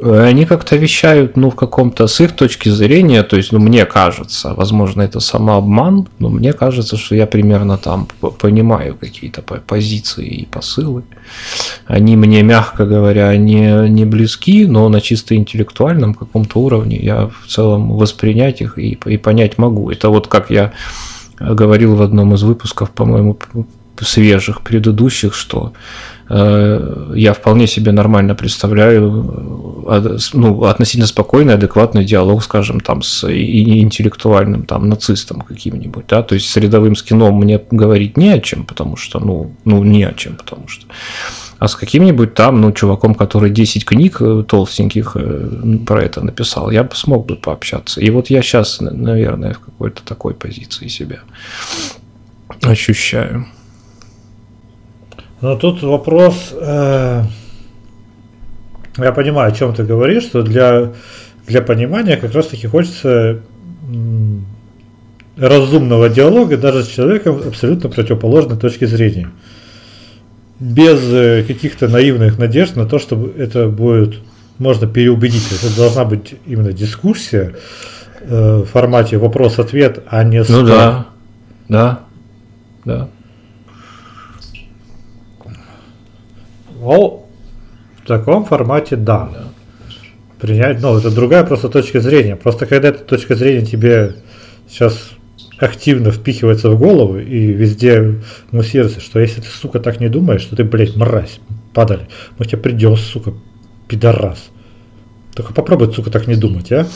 [0.01, 4.55] они как-то вещают, ну, в каком-то, с их точки зрения, то есть, ну, мне кажется,
[4.55, 8.07] возможно, это самообман, но мне кажется, что я примерно там
[8.39, 11.03] понимаю какие-то позиции и посылы.
[11.87, 17.49] Они мне, мягко говоря, не, не близки, но на чисто интеллектуальном каком-то уровне я в
[17.49, 19.91] целом воспринять их и, и понять могу.
[19.91, 20.73] Это вот как я
[21.41, 23.39] говорил в одном из выпусков, по-моему,
[24.01, 25.73] свежих, предыдущих, что
[26.31, 29.68] Э, я вполне себе нормально представляю э,
[30.33, 36.49] ну, относительно спокойный, адекватный диалог, скажем, там с интеллектуальным там нацистом каким-нибудь, да, то есть
[36.51, 40.37] с рядовым скином мне говорить не о чем, потому что, ну, ну не о чем,
[40.37, 40.87] потому что
[41.59, 45.17] а с каким-нибудь там, ну, чуваком, который 10 книг э, толстеньких
[45.87, 48.01] про это написал, я бы смог бы пообщаться.
[48.01, 51.19] И вот я сейчас, наверное, в какой-то такой позиции себя
[52.63, 53.47] ощущаю.
[55.41, 57.25] Но тут вопрос, э,
[59.05, 60.93] я понимаю, о чем ты говоришь, что для
[61.47, 63.41] для понимания как раз таки хочется
[65.37, 69.31] разумного диалога даже с человеком абсолютно противоположной точки зрения.
[70.61, 74.17] Без э, каких-то наивных надежд на то, что это будет
[74.59, 75.47] можно переубедить.
[75.53, 77.55] Это должна быть именно дискуссия
[78.21, 80.67] э, в формате вопрос-ответ, а не Ну спор.
[80.67, 81.07] да,
[81.69, 82.01] да,
[82.85, 83.09] да.
[86.81, 87.28] Ну, в
[88.09, 89.31] таком формате да.
[90.41, 92.37] Принять, ну, это другая просто точка зрения.
[92.37, 94.17] Просто когда эта точка зрения тебе
[94.69, 95.11] сейчас
[95.59, 100.57] активно впихивается в голову и везде муссируется, что если ты, сука, так не думаешь, что
[100.57, 101.41] ты, блядь, мразь,
[101.75, 103.35] падали, мы тебе придем, сука,
[103.89, 104.49] пидорас.
[105.35, 106.87] Только попробуй, сука, так не думать, а?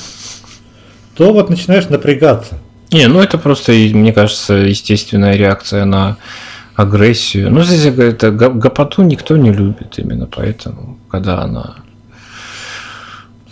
[1.17, 2.59] То вот начинаешь напрягаться.
[2.93, 6.19] Не, ну это просто, мне кажется, естественная реакция на
[6.77, 7.51] агрессию.
[7.51, 11.77] Ну, здесь это гопоту никто не любит именно поэтому, когда она...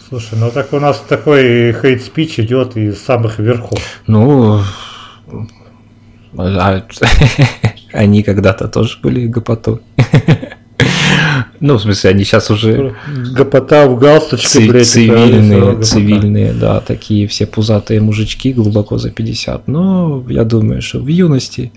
[0.09, 3.79] Слушай, ну так у нас такой хейт-спич идет из самых верхов.
[4.09, 4.61] Ну,
[6.37, 6.83] а-
[7.93, 9.81] они когда-то тоже были гопотой.
[11.61, 12.95] Ну, в смысле, они сейчас уже
[13.35, 14.83] Гопота в галстучке, ци- блядь.
[14.83, 15.83] это цивильные, гопота.
[15.83, 19.69] цивильные, да, такие все пузатые мужички глубоко за 50.
[19.69, 21.73] Но я думаю, что в юности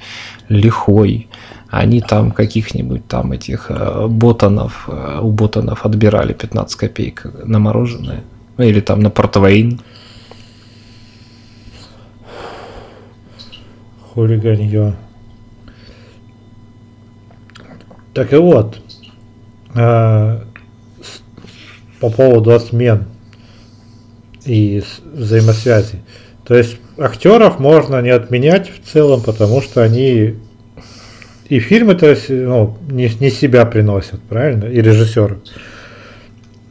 [0.47, 1.27] лихой
[1.69, 8.23] они там каких-нибудь там этих э, ботанов, э, у ботанов отбирали 15 копеек на мороженое.
[8.57, 9.81] Ну, или там на портвейн.
[14.13, 14.95] Хулиганье.
[18.13, 18.77] Так и вот,
[19.73, 20.39] по
[22.09, 23.05] поводу отмен
[24.45, 26.03] и взаимосвязи.
[26.45, 30.35] То есть актеров можно не отменять в целом, потому что они
[31.49, 34.65] и фильмы, то есть, ну, не, не себя приносят, правильно?
[34.65, 35.39] И режиссеры.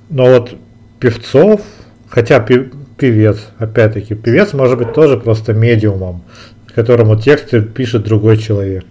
[0.09, 0.57] Но вот
[0.99, 1.61] певцов,
[2.09, 6.23] хотя пе- певец, опять-таки, певец может быть тоже просто медиумом,
[6.75, 8.85] которому тексты пишет другой человек.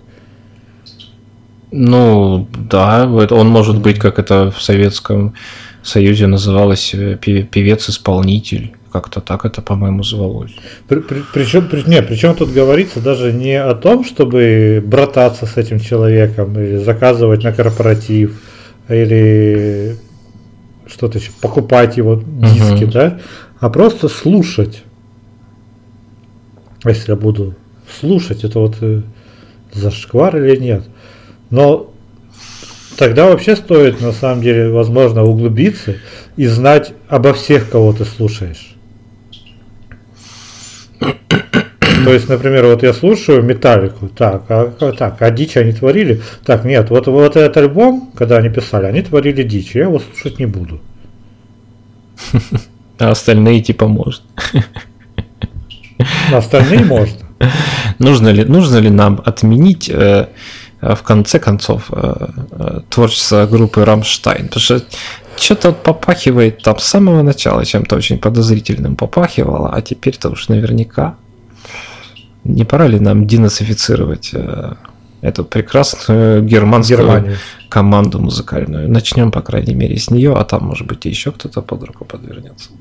[1.71, 5.33] Ну, да, он может быть, как это в Советском
[5.83, 8.73] Союзе называлось, э, пе- певец-исполнитель.
[8.91, 10.51] Как-то так это, по-моему, звалось.
[11.33, 16.75] причем, не, причем тут говорится даже не о том, чтобы брататься с этим человеком, или
[16.75, 18.41] заказывать на корпоратив,
[18.89, 19.95] или
[20.87, 22.89] что-то еще, покупать его диски, Мгм.
[22.91, 23.19] да,
[23.61, 24.83] а просто слушать.
[26.83, 27.55] Если я буду
[28.01, 29.03] слушать, это вот э,
[29.71, 30.83] зашквар или нет.
[31.51, 31.93] Но
[32.97, 35.97] тогда вообще стоит, на самом деле, возможно, углубиться
[36.37, 38.75] и знать обо всех, кого ты слушаешь.
[42.03, 46.21] То есть, например, вот я слушаю Металлику, так, а, так, а дичь они творили?
[46.45, 50.39] Так, нет, вот, вот этот альбом, когда они писали, они творили дичь, я его слушать
[50.39, 50.81] не буду.
[52.97, 53.87] А остальные типа.
[56.31, 57.27] На остальные можно.
[57.99, 60.27] Нужно ли, нужно ли нам отменить э,
[60.81, 64.47] в конце концов э, э, творчество группы Рамштайн?
[64.47, 64.81] Потому что
[65.37, 71.15] что-то попахивает там с самого начала чем-то очень подозрительным попахивало, а теперь-то уж наверняка
[72.43, 74.73] не пора ли нам денацифицировать э,
[75.21, 77.37] эту прекрасную германскую Германию.
[77.69, 78.89] команду музыкальную?
[78.89, 82.71] Начнем, по крайней мере, с нее, а там, может быть, еще кто-то под руку подвернется.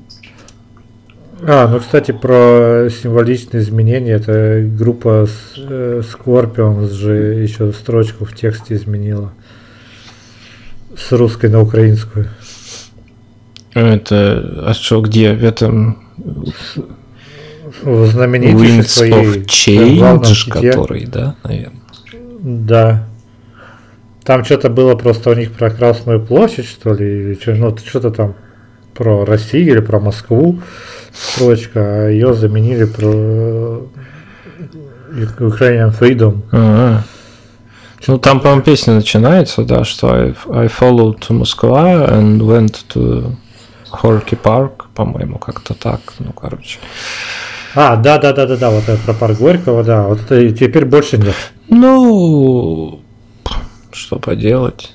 [1.43, 5.27] А, ну, кстати, про символичные изменения, это группа
[5.57, 9.33] э, Scorpions же еще строчку в тексте изменила.
[10.95, 12.27] С русской на украинскую.
[13.73, 15.33] Это, а что, где?
[15.33, 15.97] В этом
[17.81, 21.81] В знаменитейшей Winds своей of Change, который, да, наверное.
[22.41, 23.07] Да.
[24.23, 28.11] Там что-то было просто у них про Красную площадь, что ли, или что, ну, что-то
[28.11, 28.35] там
[28.93, 30.59] про Россию или про Москву
[31.13, 33.81] строчка, а ее заменили про э,
[35.13, 36.41] Ukrainian Freedom.
[36.51, 37.03] Ага.
[38.07, 43.35] Ну, там, по-моему, песня начинается, да, что I, I followed to Москва and went to
[43.91, 46.79] Horky Park, по-моему, как-то так, ну, короче.
[47.75, 50.85] А, да, да, да, да, да, вот это про парк Горького, да, вот это теперь
[50.85, 51.35] больше нет.
[51.69, 53.01] Ну,
[53.93, 54.93] что поделать.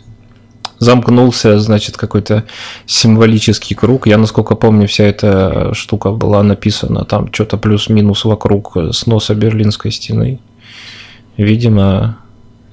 [0.78, 2.44] Замкнулся, значит, какой-то
[2.84, 4.06] символический круг.
[4.06, 10.40] Я, насколько помню, вся эта штука была написана там что-то плюс-минус вокруг сноса Берлинской стены.
[11.38, 12.18] Видимо,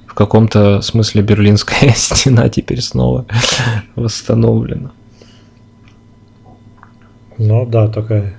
[0.06, 3.26] в каком-то смысле Берлинская стена теперь снова
[3.96, 4.90] восстановлена.
[7.38, 8.34] Ну да, такая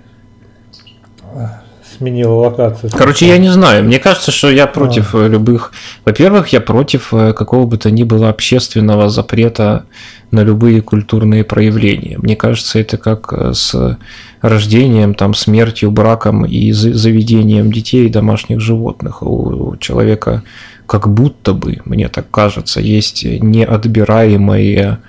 [1.98, 2.92] сменила локацию.
[2.94, 3.84] Короче, я не знаю.
[3.84, 5.28] Мне кажется, что я против а.
[5.28, 5.72] любых...
[6.06, 9.86] Во-первых, я против э, какого бы то ни было общественного запрета
[10.32, 12.18] на любые культурные проявления.
[12.18, 13.98] Мне кажется, это как э, с
[14.42, 19.22] рождением, там, смертью, браком и заведением детей и домашних животных.
[19.22, 20.44] У человека
[20.86, 25.00] как будто бы, мне так кажется, есть неотбираемое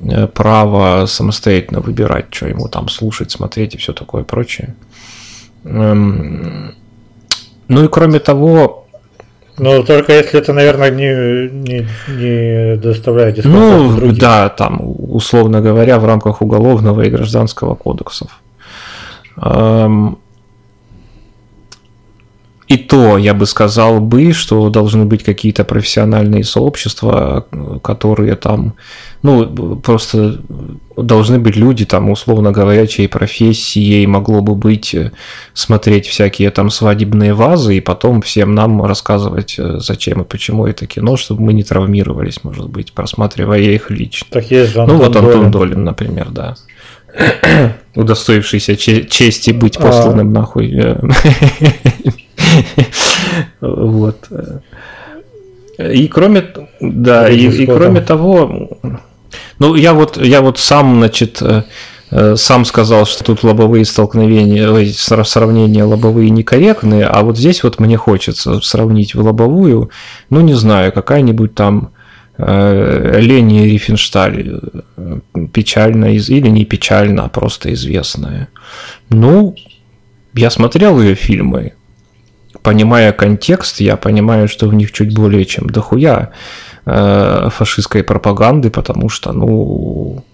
[0.00, 4.74] э, право самостоятельно выбирать, что ему там слушать, смотреть и все такое прочее.
[5.64, 6.74] Эм,
[7.68, 8.86] ну и кроме того...
[9.58, 14.18] Ну, только если это, наверное, не, не, не доставляет Ну, другим.
[14.18, 18.40] да, там, условно говоря, в рамках уголовного и гражданского кодексов.
[22.70, 27.44] И то я бы сказал бы, что должны быть какие-то профессиональные сообщества,
[27.82, 28.74] которые там,
[29.24, 30.40] ну, просто
[30.96, 35.10] должны быть люди, там, условно говоря, чьей профессией могло бы быть э,
[35.52, 40.86] смотреть всякие там свадебные вазы и потом всем нам рассказывать, э, зачем и почему это
[40.86, 44.28] кино, чтобы мы не травмировались, может быть, просматривая их лично.
[44.30, 46.54] Так есть же Ну, вот Антон Долин, Долин например, да
[47.94, 49.82] удостоившийся чести быть а.
[49.82, 50.32] посланным а...
[50.32, 50.72] нахуй.
[50.74, 51.00] Э,
[53.60, 54.28] вот.
[55.78, 56.44] И кроме,
[56.80, 58.68] да, и, и кроме того,
[59.58, 61.62] ну я вот, я вот сам, значит, э,
[62.10, 64.68] э, сам сказал, что тут лобовые столкновения,
[65.24, 69.90] сравнения лобовые некорректные, а вот здесь вот мне хочется сравнить в лобовую,
[70.28, 71.92] ну не знаю, какая-нибудь там
[72.40, 74.60] Лени Рифеншталь,
[75.52, 78.48] печально или не печально, а просто известная.
[79.08, 79.54] Ну,
[80.34, 81.72] я смотрел ее фильмы,
[82.62, 86.30] понимая контекст, я понимаю, что в них чуть более чем дохуя
[86.86, 90.24] э, фашистской пропаганды, потому что, ну,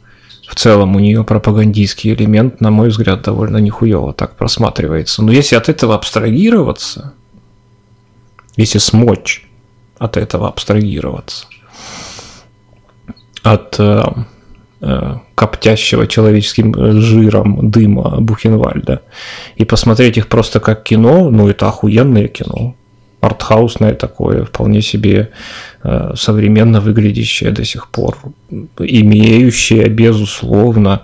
[0.47, 5.23] в целом у нее пропагандистский элемент, на мой взгляд, довольно нихуево так просматривается.
[5.23, 7.15] Но если от этого абстрагироваться,
[8.57, 9.47] если смочь
[9.99, 11.47] от этого абстрагироваться,
[13.53, 14.03] от э,
[14.79, 19.01] Э, коптящего человеческим жиром дыма Бухенвальда.
[19.57, 22.75] И посмотреть их просто как кино, ну это охуенное кино.
[23.21, 25.31] Артхаусное такое, вполне себе
[25.83, 28.19] э, современно выглядящее до сих пор,
[28.79, 31.03] имеющее, безусловно,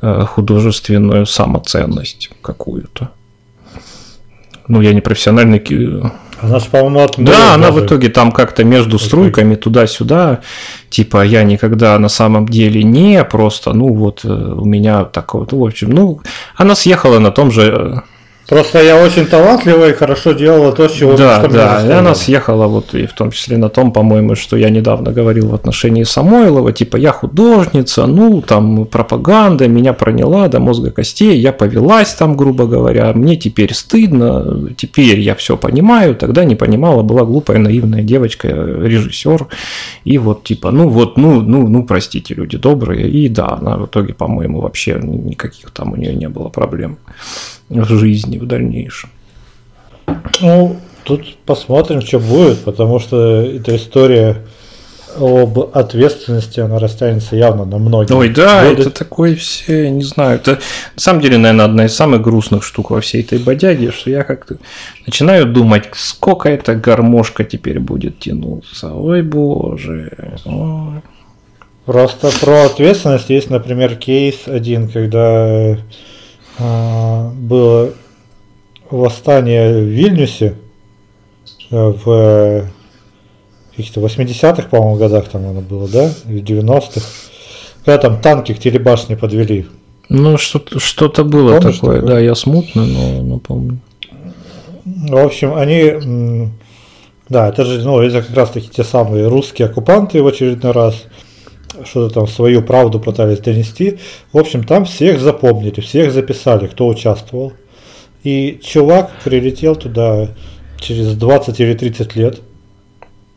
[0.00, 3.10] э, художественную самоценность какую-то.
[4.66, 5.60] Ну, я не профессиональный
[6.42, 10.40] она же, по-моему, от Да, она в итоге там как-то между струйками туда-сюда.
[10.90, 15.52] Типа, я никогда на самом деле не, просто, ну вот, э, у меня такое, вот,
[15.52, 16.20] в общем, ну,
[16.56, 18.00] она съехала на том же э,
[18.48, 22.92] Просто я очень талантлива и хорошо делала то, чего Да, да, и она съехала вот
[22.94, 26.96] и в том числе на том, по-моему, что я недавно говорил в отношении Самойлова, типа
[26.96, 33.12] я художница, ну там пропаганда меня проняла до мозга костей, я повелась там, грубо говоря,
[33.14, 39.46] мне теперь стыдно, теперь я все понимаю, тогда не понимала, была глупая, наивная девочка, режиссер,
[40.04, 43.86] и вот типа, ну вот, ну, ну, ну, простите, люди добрые, и да, она в
[43.86, 46.98] итоге, по-моему, вообще никаких там у нее не было проблем
[47.80, 49.10] жизни в дальнейшем.
[50.40, 54.38] Ну, тут посмотрим, что будет, потому что эта история
[55.18, 58.82] об ответственности, она растянется явно на многие Ой, да, годы.
[58.82, 62.90] это такое все, не знаю, это на самом деле, наверное, одна из самых грустных штук
[62.90, 64.56] во всей этой бодяге, что я как-то
[65.06, 68.94] начинаю думать, сколько эта гармошка теперь будет тянуться.
[68.94, 70.12] Ой, боже.
[70.44, 71.02] Ой.
[71.84, 75.76] Просто про ответственность есть, например, кейс один, когда
[77.34, 77.92] было
[78.90, 80.54] восстание в Вильнюсе
[81.70, 82.66] э, в
[83.70, 86.10] каких-то 80-х, по-моему, годах там оно было, да?
[86.26, 87.00] Или 90-х.
[87.84, 89.66] Когда там танки к телебашне подвели.
[90.08, 93.78] Ну, что-то, что-то было Помнишь такое, такое, да, я смутно, но, но помню.
[94.84, 96.50] В общем, они,
[97.28, 101.04] да, это же, ну, это как раз таки те самые русские оккупанты в очередной раз
[101.84, 103.98] что-то там свою правду пытались донести.
[104.32, 107.52] В общем, там всех запомнили, всех записали, кто участвовал.
[108.22, 110.28] И чувак прилетел туда
[110.78, 112.40] через 20 или 30 лет.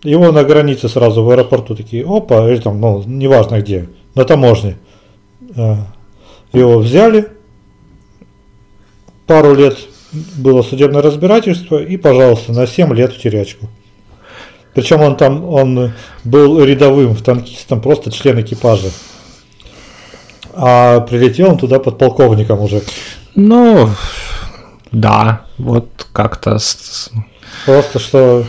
[0.03, 4.77] Его на границе сразу в аэропорту такие, опа, или там, ну, неважно где, на таможне.
[5.55, 5.87] А,
[6.53, 7.27] его взяли,
[9.25, 9.77] пару лет
[10.37, 13.67] было судебное разбирательство, и, пожалуйста, на 7 лет в терячку.
[14.75, 15.93] Причем он там, он
[16.25, 18.89] был рядовым в танкистом, просто член экипажа.
[20.53, 22.81] А прилетел он туда подполковником уже.
[23.35, 23.89] Ну,
[24.91, 26.57] да, вот как-то...
[27.65, 28.45] Просто что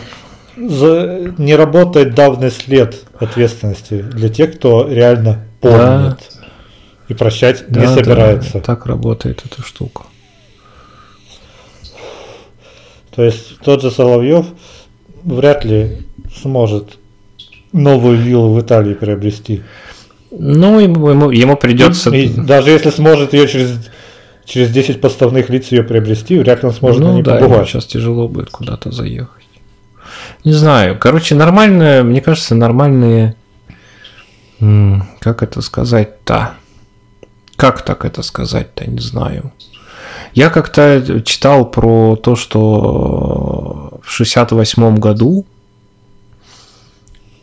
[0.57, 1.33] за...
[1.37, 6.47] не работает давный след ответственности для тех, кто реально помнит да.
[7.07, 8.53] и прощать да, не собирается.
[8.55, 10.03] Да, так работает эта штука.
[13.15, 14.45] То есть тот же Соловьев
[15.23, 16.06] вряд ли
[16.37, 16.97] сможет
[17.73, 19.63] новую виллу в Италии приобрести.
[20.31, 22.09] Ну, ему, ему, ему придется...
[22.11, 23.89] И даже если сможет ее через,
[24.45, 27.67] через 10 поставных лиц ее приобрести, вряд ли он сможет ну, на ней да, побывать.
[27.67, 29.45] сейчас тяжело будет куда-то заехать.
[30.43, 30.97] Не знаю.
[30.99, 33.35] Короче, нормальные, мне кажется, нормальные...
[35.19, 36.53] Как это сказать-то?
[37.55, 38.89] Как так это сказать-то?
[38.89, 39.51] Не знаю.
[40.33, 45.45] Я как-то читал про то, что в 68 году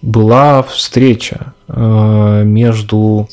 [0.04, 3.26] была встреча э, между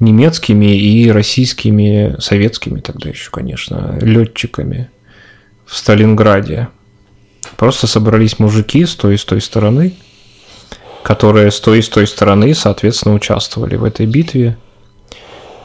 [0.00, 4.90] немецкими и российскими, советскими тогда еще, конечно, летчиками
[5.64, 6.68] в Сталинграде.
[7.56, 9.94] Просто собрались мужики с той и с той стороны,
[11.04, 14.58] которые с той и с той стороны, соответственно, участвовали в этой битве.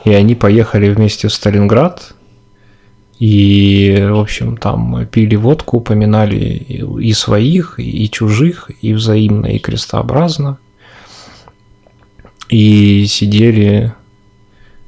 [0.05, 2.13] И они поехали вместе в Сталинград.
[3.25, 6.57] И, в общем, там пили водку, упоминали
[6.99, 10.57] и своих, и чужих, и взаимно, и крестообразно.
[12.49, 13.93] И сидели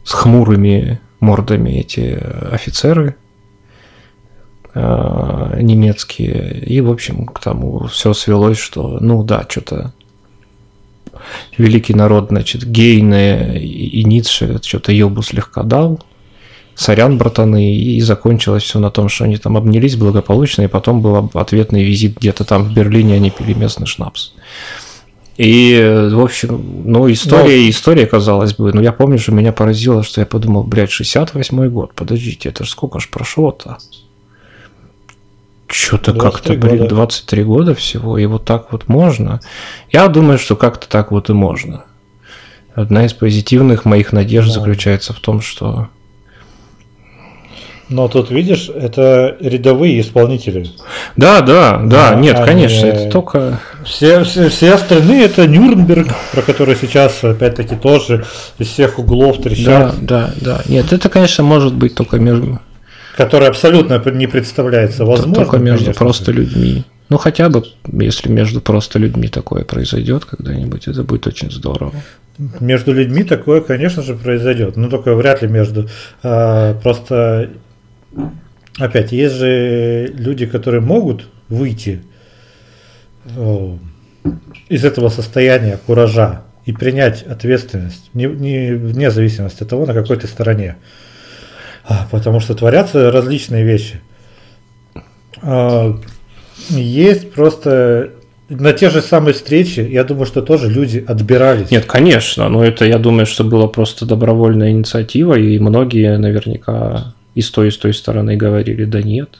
[0.03, 2.20] с хмурыми мордами эти
[2.52, 3.16] офицеры
[4.74, 6.60] э, немецкие.
[6.66, 9.94] И, в общем, к тому все свелось, что, ну да, что-то
[11.57, 16.03] великий народ, значит, Гейне и Ницше что-то ебу слегка дал.
[16.76, 21.31] Сорян, братаны, и закончилось все на том, что они там обнялись благополучно, и потом был
[21.34, 24.34] ответный визит где-то там в Берлине, они пили местный шнапс.
[25.38, 30.22] И, в общем, ну, история, история, казалось бы, но я помню, что меня поразило, что
[30.22, 33.77] я подумал, блядь, 68-й год, подождите, это ж сколько ж прошло-то?
[35.68, 36.95] Что-то 23 как-то, блин, года.
[36.95, 39.41] 23 года всего, и вот так вот можно.
[39.91, 41.84] Я думаю, что как-то так вот и можно.
[42.73, 44.60] Одна из позитивных моих надежд Да.
[44.60, 45.89] заключается в том, что...
[47.90, 50.68] Но тут, видишь, это рядовые исполнители.
[51.16, 53.60] Да, да, да, Да, нет, они- конечно, это только...
[53.86, 58.26] Все, все, все остальные это Нюрнберг, про который сейчас опять-таки тоже
[58.57, 60.62] из всех углов Да, трещат, да, да.
[60.68, 62.60] Нет, это, конечно, может быть только между,
[63.16, 65.36] который абсолютно не представляется возможным.
[65.36, 66.84] только между конечно просто людьми.
[67.10, 67.64] Ну, хотя бы,
[67.94, 71.94] если между просто людьми такое произойдет когда-нибудь, это будет очень здорово.
[72.60, 74.76] Между людьми такое, конечно же, произойдет.
[74.76, 75.88] Но только вряд ли между.
[76.24, 77.52] а, просто
[78.77, 82.01] опять есть же люди, которые могут выйти
[83.25, 83.77] э,
[84.69, 90.17] из этого состояния куража и принять ответственность, не, не- вне зависимости от того, на какой
[90.17, 90.77] ты стороне.
[91.87, 94.01] А, Потому что творятся различные вещи.
[95.41, 95.95] А,
[96.69, 98.11] Есть просто
[98.49, 101.71] на те же самые встречи, я думаю, что тоже люди отбирались.
[101.71, 107.41] Нет, конечно, но это, я думаю, что была просто добровольная инициатива, и многие наверняка и
[107.41, 109.40] с той, и с той стороны говорили, да нет,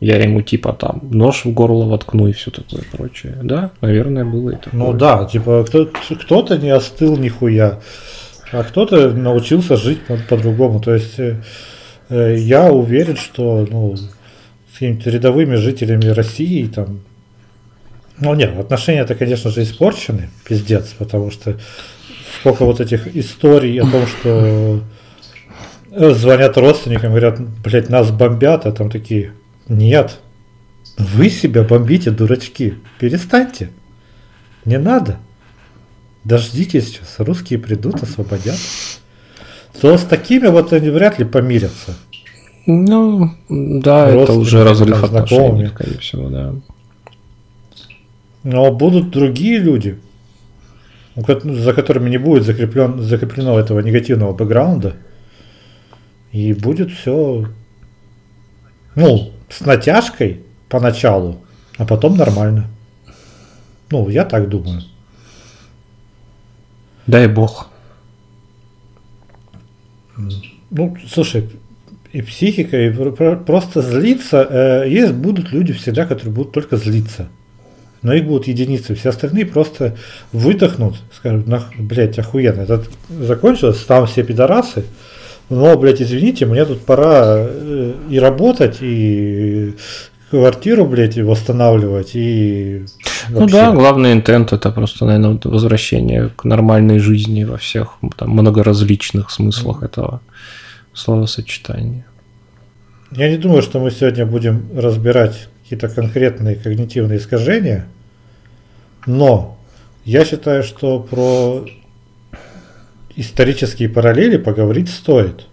[0.00, 3.38] я ему типа там нож в горло воткну и все такое прочее.
[3.42, 4.72] Да, наверное, было такое.
[4.72, 7.80] Ну да, типа кто, кто-то не остыл нихуя,
[8.52, 10.80] а кто-то научился жить по- по-другому.
[10.80, 11.42] То есть э,
[12.08, 14.08] э, я уверен, что ну, с
[14.72, 17.00] какими-то рядовыми жителями России там.
[18.18, 21.58] Ну нет, отношения-то, конечно же, испорчены, пиздец, потому что
[22.40, 24.80] сколько вот этих историй о том, что
[25.94, 29.32] звонят родственникам, говорят, блядь, нас бомбят, а там такие,
[29.68, 30.18] нет,
[30.98, 33.70] вы себя бомбите, дурачки, перестаньте.
[34.64, 35.18] Не надо.
[36.24, 38.58] Дождитесь сейчас, русские придут, освободят.
[39.80, 41.94] То с такими вот они вряд ли помирятся.
[42.66, 46.54] Ну, да, это уже разрыв отношений, скорее всего, да.
[48.42, 49.98] Но будут другие люди,
[51.14, 54.94] за которыми не будет закреплен, закреплено этого негативного бэкграунда.
[56.34, 57.46] И будет все,
[58.96, 61.40] ну, с натяжкой поначалу,
[61.78, 62.66] а потом нормально.
[63.92, 64.82] Ну, я так думаю.
[67.06, 67.70] Дай бог.
[70.70, 71.48] Ну, слушай,
[72.12, 74.44] и психика, и про- про- просто злиться.
[74.50, 77.28] э, есть будут люди всегда, которые будут только злиться.
[78.02, 78.96] Но их будут единицы.
[78.96, 79.96] Все остальные просто
[80.32, 81.46] выдохнут, скажут,
[81.78, 82.62] блядь, охуенно.
[82.62, 84.84] Это закончилось, там все пидорасы.
[85.50, 89.74] Но, блядь, извините, мне тут пора э, и работать, и
[90.30, 92.84] квартиру, блядь, восстанавливать, и
[93.28, 93.54] Ну вообще.
[93.54, 99.82] да, главный интент это просто, наверное, возвращение к нормальной жизни во всех там, многоразличных смыслах
[99.82, 100.20] этого
[100.94, 102.06] словосочетания.
[103.12, 107.86] Я не думаю, что мы сегодня будем разбирать какие-то конкретные когнитивные искажения,
[109.06, 109.56] но
[110.04, 111.64] я считаю, что про
[113.16, 115.46] исторические параллели поговорить стоит.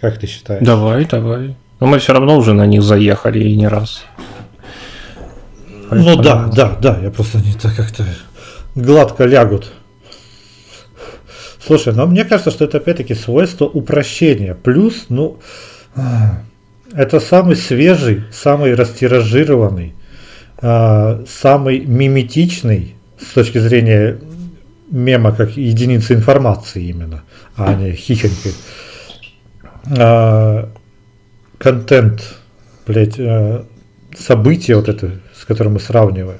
[0.00, 0.64] Как ты считаешь?
[0.64, 1.56] Давай, давай.
[1.80, 4.04] Но мы все равно уже на них заехали и не раз.
[5.90, 8.04] Ну да, да, да, я просто не так как-то
[8.74, 9.72] гладко лягут.
[11.64, 14.54] Слушай, но мне кажется, что это опять-таки свойство упрощения.
[14.54, 15.38] Плюс, ну,
[16.92, 19.94] это самый свежий, самый растиражированный,
[20.60, 24.18] а, самый миметичный с точки зрения
[24.92, 27.24] мема как единицы информации именно,
[27.56, 28.52] а не хихоньки.
[29.98, 30.68] А,
[31.58, 32.34] контент,
[32.86, 33.66] блядь, а,
[34.16, 36.38] событие вот это, с которым мы сравниваем.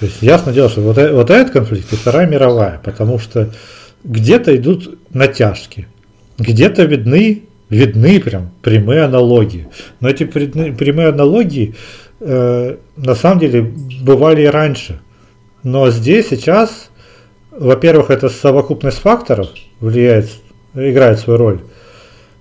[0.00, 3.50] То есть ясно дело, что вот, вот этот конфликт и Вторая мировая, потому что
[4.02, 5.86] где-то идут натяжки,
[6.38, 9.68] где-то видны, видны прям прямые аналогии.
[10.00, 11.74] Но эти прямые аналогии
[12.20, 13.72] э, на самом деле
[14.02, 15.00] бывали и раньше.
[15.62, 16.90] Но здесь сейчас,
[17.58, 19.48] во-первых, это совокупность факторов
[19.80, 20.30] влияет,
[20.74, 21.60] играет свою роль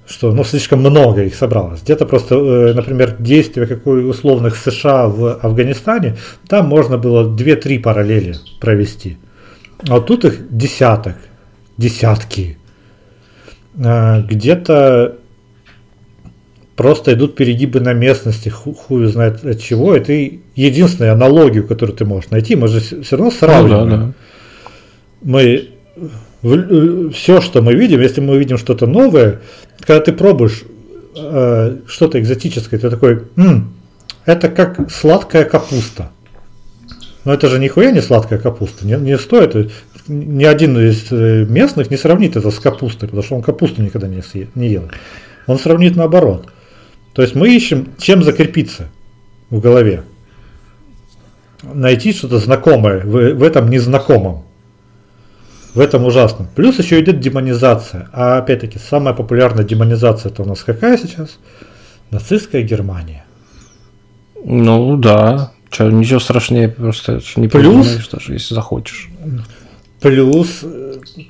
[0.06, 1.82] что ну, слишком много их собралось.
[1.82, 6.18] Где-то просто, э, например, действия какой условных США в Афганистане,
[6.48, 9.18] там можно было 2-3 параллели провести.
[9.88, 11.16] А вот тут их десяток,
[11.78, 12.58] десятки.
[13.84, 15.18] А, где-то
[16.76, 19.96] просто идут перегибы на местности, ху, хуй знает от чего.
[19.96, 20.14] Это
[20.56, 22.56] единственная аналогию, которую ты можешь найти.
[22.56, 23.90] Мы же все равно сравниваем.
[23.90, 24.14] Ну, да, да.
[25.24, 25.70] Мы
[27.14, 29.42] все, что мы видим, если мы видим что-то новое,
[29.80, 30.64] когда ты пробуешь
[31.16, 33.74] э, что-то экзотическое, ты такой, М,
[34.26, 36.12] это как сладкая капуста.
[37.24, 38.86] Но это же нихуя не сладкая капуста.
[38.86, 39.72] Не, не стоит,
[40.08, 44.08] ни один из э, местных не сравнит это с капустой, потому что он капусту никогда
[44.08, 44.90] не, съел, не ел.
[45.48, 46.48] Он сравнит наоборот.
[47.14, 48.90] То есть мы ищем, чем закрепиться
[49.50, 50.04] в голове.
[51.62, 54.44] Найти что-то знакомое в, в этом незнакомом
[55.74, 56.48] в этом ужасном.
[56.56, 58.10] Плюс еще идет демонизация.
[58.14, 61.40] А опять-таки, самая популярная демонизация это у нас какая сейчас?
[62.12, 63.26] Нацистская Германия.
[64.44, 65.52] Ну да.
[65.70, 69.10] Че, ничего страшнее просто не плюс, даже если захочешь.
[70.00, 70.66] Плюс,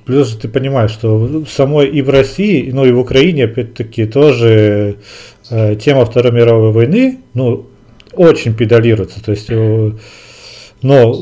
[0.04, 4.98] плюс ты понимаешь, что в самой и в России, ну и в Украине, опять-таки, тоже
[5.50, 7.68] э, тема Второй мировой войны, ну,
[8.14, 9.24] очень педалируется.
[9.24, 9.92] То есть, э,
[10.82, 11.14] но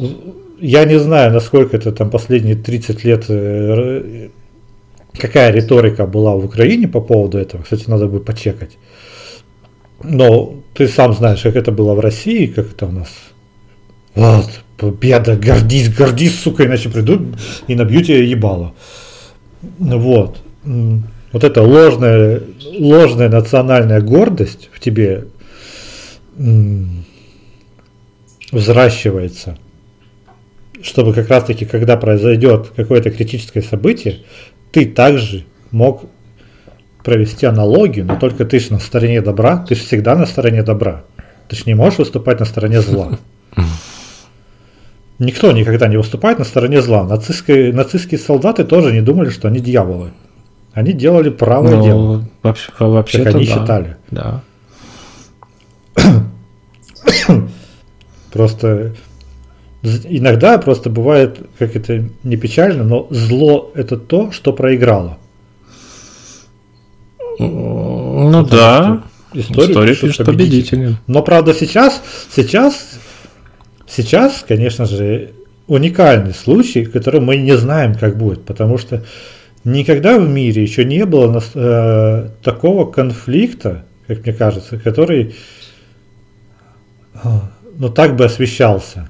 [0.61, 4.29] я не знаю, насколько это там последние 30 лет, э,
[5.17, 7.63] какая риторика была в Украине по поводу этого.
[7.63, 8.77] Кстати, надо бы почекать.
[10.03, 13.09] Но ты сам знаешь, как это было в России, как это у нас.
[14.13, 17.21] Вот, победа, гордись, гордись, сука, иначе придут
[17.67, 18.73] и набьют тебя ебало.
[19.79, 20.41] Вот.
[20.63, 22.41] Вот эта ложная,
[22.77, 25.25] ложная национальная гордость в тебе
[28.51, 29.57] взращивается
[30.84, 34.20] чтобы как раз-таки, когда произойдет какое-то критическое событие,
[34.72, 36.06] ты также мог
[37.03, 41.03] провести аналогию, но только ты же на стороне добра, ты же всегда на стороне добра.
[41.48, 43.20] Ты же не можешь выступать на стороне зла.
[45.20, 47.03] Никто никогда не выступает на стороне зла.
[47.03, 50.12] Нацистские, нацистские солдаты тоже не думали, что они дьяволы.
[50.74, 52.30] Они делали правое ну, дело.
[52.41, 53.53] Вообще, вообще как они да.
[53.53, 53.98] считали.
[54.10, 54.41] Да.
[58.32, 58.94] Просто
[59.84, 65.18] Иногда просто бывает, как это не печально, но зло это то, что проиграло.
[67.40, 69.03] Ну Потому да.
[69.34, 70.98] Историю, История пишет победителем.
[71.08, 72.03] Но правда сейчас,
[72.36, 72.99] сейчас,
[73.88, 75.32] сейчас, конечно же,
[75.68, 79.03] уникальный случай, который мы не знаем, как будет, потому что
[79.64, 85.36] никогда в мире еще не было э, такого конфликта, как мне кажется, который
[87.14, 87.20] э,
[87.78, 89.10] ну так бы освещался.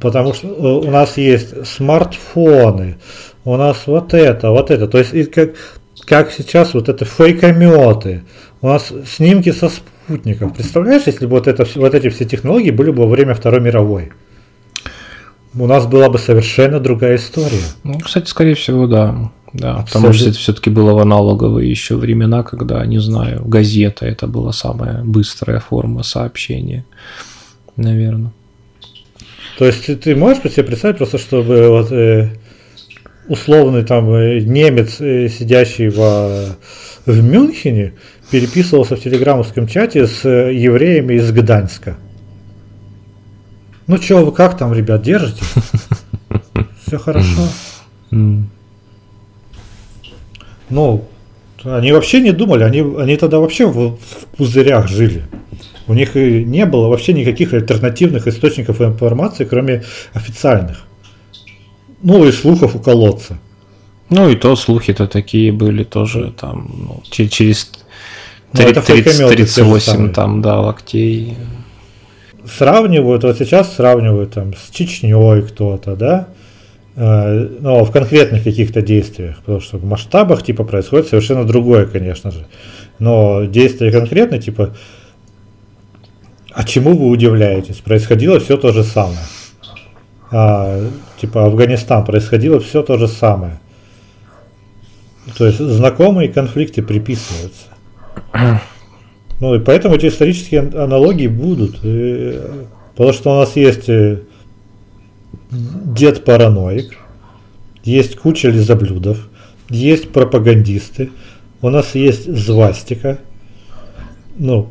[0.00, 2.98] Потому что э, у нас есть смартфоны,
[3.44, 4.86] у нас вот это, вот это.
[4.86, 5.54] То есть как,
[6.04, 8.24] как сейчас вот это фейкометы,
[8.60, 10.54] у нас снимки со спутников.
[10.54, 14.12] Представляешь, если бы вот, это, вот эти все технологии были бы во время Второй мировой?
[15.54, 17.62] У нас была бы совершенно другая история.
[17.82, 19.30] Ну, кстати, скорее всего, да.
[19.54, 24.26] Да, потому что это все-таки было в аналоговые еще времена, когда, не знаю, газета это
[24.26, 26.84] была самая быстрая форма сообщения,
[27.76, 28.32] наверное.
[29.58, 32.30] То есть ты, ты можешь себе представить просто, чтобы вот э,
[33.26, 36.56] условный там э, немец, э, сидящий в,
[37.06, 37.94] в Мюнхене,
[38.30, 41.96] переписывался в телеграммовском чате с э, евреями из Гданьска.
[43.88, 45.42] Ну что, вы как там, ребят, держите?
[46.86, 47.48] Все хорошо.
[50.70, 51.08] Ну,
[51.64, 55.24] они вообще не думали, они, они тогда вообще в, в пузырях жили.
[55.86, 60.84] У них и не было вообще никаких альтернативных источников информации, кроме официальных.
[62.02, 63.38] Ну и слухов у колодца.
[64.10, 67.70] Ну и то слухи-то такие были тоже там ну, через
[68.52, 70.14] Ну, это 30, фейкометы те же 38 самые.
[70.14, 71.36] там, да, локтей.
[72.44, 76.28] сравнивают, вот сейчас сравнивают там с Чечней кто-то, да,
[77.00, 82.32] Э, но в конкретных каких-то действиях, потому что в масштабах типа происходит совершенно другое, конечно
[82.32, 82.46] же.
[82.98, 84.74] Но действия конкретно, типа,
[86.52, 87.76] а чему вы удивляетесь?
[87.76, 89.20] Происходило все то же самое.
[90.32, 90.80] А,
[91.20, 93.60] типа Афганистан происходило все то же самое.
[95.36, 97.66] То есть знакомые конфликты приписываются.
[99.38, 101.78] Ну и поэтому эти исторические ан- аналогии будут.
[101.84, 102.64] Э,
[102.98, 104.22] Потому что у нас есть э,
[105.50, 106.96] дед параноик,
[107.84, 109.28] есть куча лизоблюдов,
[109.70, 111.10] есть пропагандисты,
[111.62, 113.18] у нас есть звастика,
[114.36, 114.68] ну,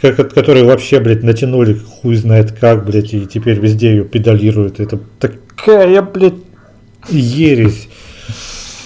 [0.00, 4.80] как, от которой вообще, блядь, натянули хуй знает как, блядь, и теперь везде ее педалируют.
[4.80, 6.34] Это такая, блядь,
[7.08, 7.88] ересь.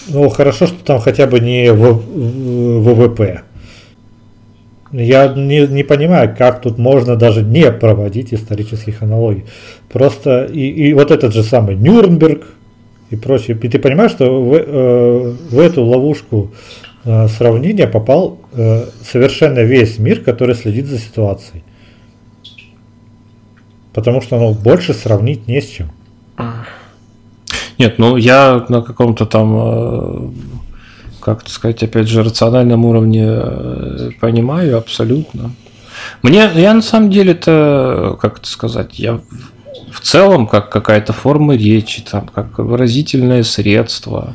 [0.09, 3.43] Ну, хорошо, что там хотя бы не в, в- ВВП.
[4.93, 9.45] Я не, не понимаю, как тут можно даже не проводить исторических аналогий.
[9.89, 12.47] Просто и, и вот этот же самый Нюрнберг
[13.11, 13.57] и прочее.
[13.61, 16.51] И ты понимаешь, что в, э, в эту ловушку
[17.05, 21.63] э, сравнения попал э, совершенно весь мир, который следит за ситуацией.
[23.93, 25.91] Потому что ну, больше сравнить не с чем.
[27.79, 30.31] Нет, ну я на каком-то там, э,
[31.21, 35.53] как сказать, опять же, рациональном уровне э, понимаю абсолютно.
[36.23, 39.21] Мне, я на самом деле это, как это сказать, я
[39.93, 44.35] в- целом как какая-то форма речи, там, как выразительное средство,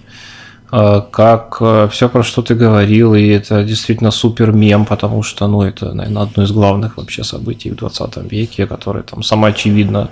[0.71, 5.61] э, как все, про что ты говорил, и это действительно супер мем, потому что, ну,
[5.61, 10.09] это, наверное, одно из главных вообще событий в 20 веке, которое там самоочевидно,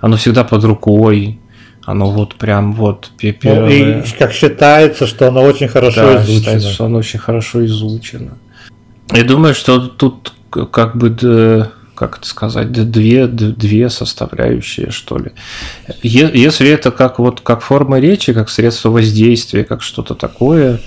[0.00, 1.39] оно всегда под рукой,
[1.90, 4.02] оно вот прям вот Ну, первое.
[4.02, 6.38] и как считается, что оно очень хорошо Да, изучено.
[6.38, 8.38] считается, что оно очень хорошо изучено.
[9.12, 10.32] Я думаю, что тут
[10.70, 15.32] как бы, как это сказать, две, две составляющие, что ли.
[16.02, 20.80] Если это как, вот, как форма речи, как средство воздействия, как что-то такое,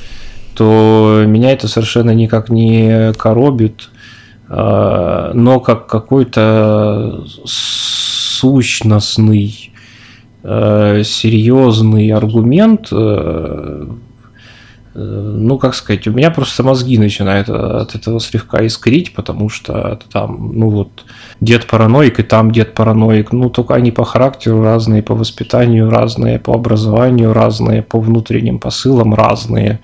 [0.56, 3.90] то меня это совершенно никак не коробит,
[4.50, 7.26] а, но как какой-то
[8.44, 9.63] сущностный
[10.44, 13.88] серьезный аргумент, э,
[14.96, 19.98] э, ну, как сказать, у меня просто мозги начинают от этого слегка искрить, потому что
[20.12, 21.06] там, ну вот,
[21.40, 26.40] дед параноик и там дед параноик, ну, только они по характеру разные, по воспитанию разные,
[26.40, 29.80] по образованию разные, по внутренним посылам разные,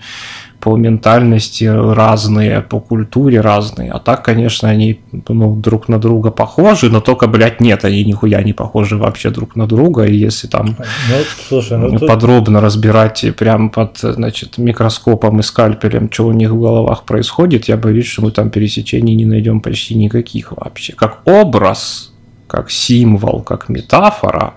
[0.60, 3.92] по ментальности разные, по культуре разные.
[3.92, 8.44] А так, конечно, они ну, друг на друга похожи, но только, блядь, нет, они нихуя
[8.44, 10.04] не похожи вообще друг на друга.
[10.06, 11.16] И если там Ну,
[11.48, 16.52] слушай, ну тут- подробно разбирать и прям под значит, микроскопом и скальпелем, что у них
[16.52, 20.94] в головах происходит, я боюсь, что мы там пересечений не найдем почти никаких вообще.
[20.94, 22.12] Как образ,
[22.48, 24.54] как символ, как метафора,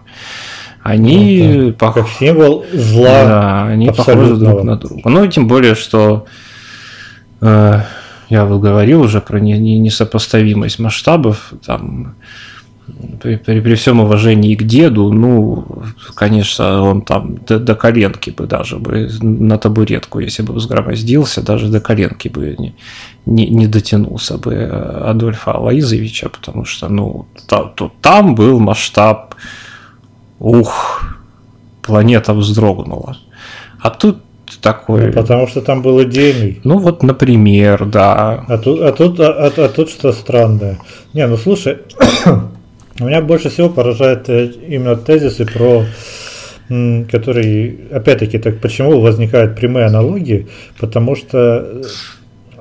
[0.83, 1.87] они Ну, да.
[1.87, 3.05] пох- как символ зла.
[3.25, 5.09] да, они похожи друг на друга.
[5.09, 6.27] Ну и тем более, что
[7.41, 7.81] э,
[8.29, 11.53] я говорил уже про не- не- несопоставимость масштабов.
[11.67, 12.15] Там,
[13.23, 15.65] при, при- при всем уважении к деду, ну,
[16.15, 21.69] конечно, он там до, до коленки бы даже бы на табуретку, если бы взгромоздился, даже
[21.69, 22.75] до коленки бы не,
[23.25, 29.35] не, не дотянулся бы э, Адольфа Алаизовича, потому что, ну, та- то- там был масштаб,
[30.43, 31.03] ух,
[31.83, 33.17] планета вздрогнула.
[33.81, 34.19] А тут
[34.61, 36.61] такой, Ну, потому что там был идейный.
[36.65, 40.79] ну вот, например, да, А тут, а тут, а, а- а тут что странное.
[41.15, 41.79] Не, ну слушай,
[43.01, 45.85] меня больше всего поражает э, именно тезисы про
[46.69, 50.47] м, которые, опять-таки, так почему возникают прямые аналогии,
[50.79, 51.83] потому что э,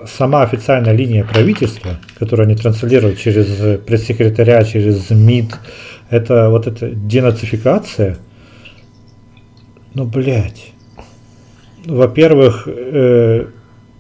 [0.06, 5.56] сама официальная линия правительства, которую они транслируют через пресс-секретаря, через МИД,
[6.10, 8.18] это вот эта денацификация.
[9.94, 10.72] Ну, блядь.
[11.86, 13.48] Во-первых, э,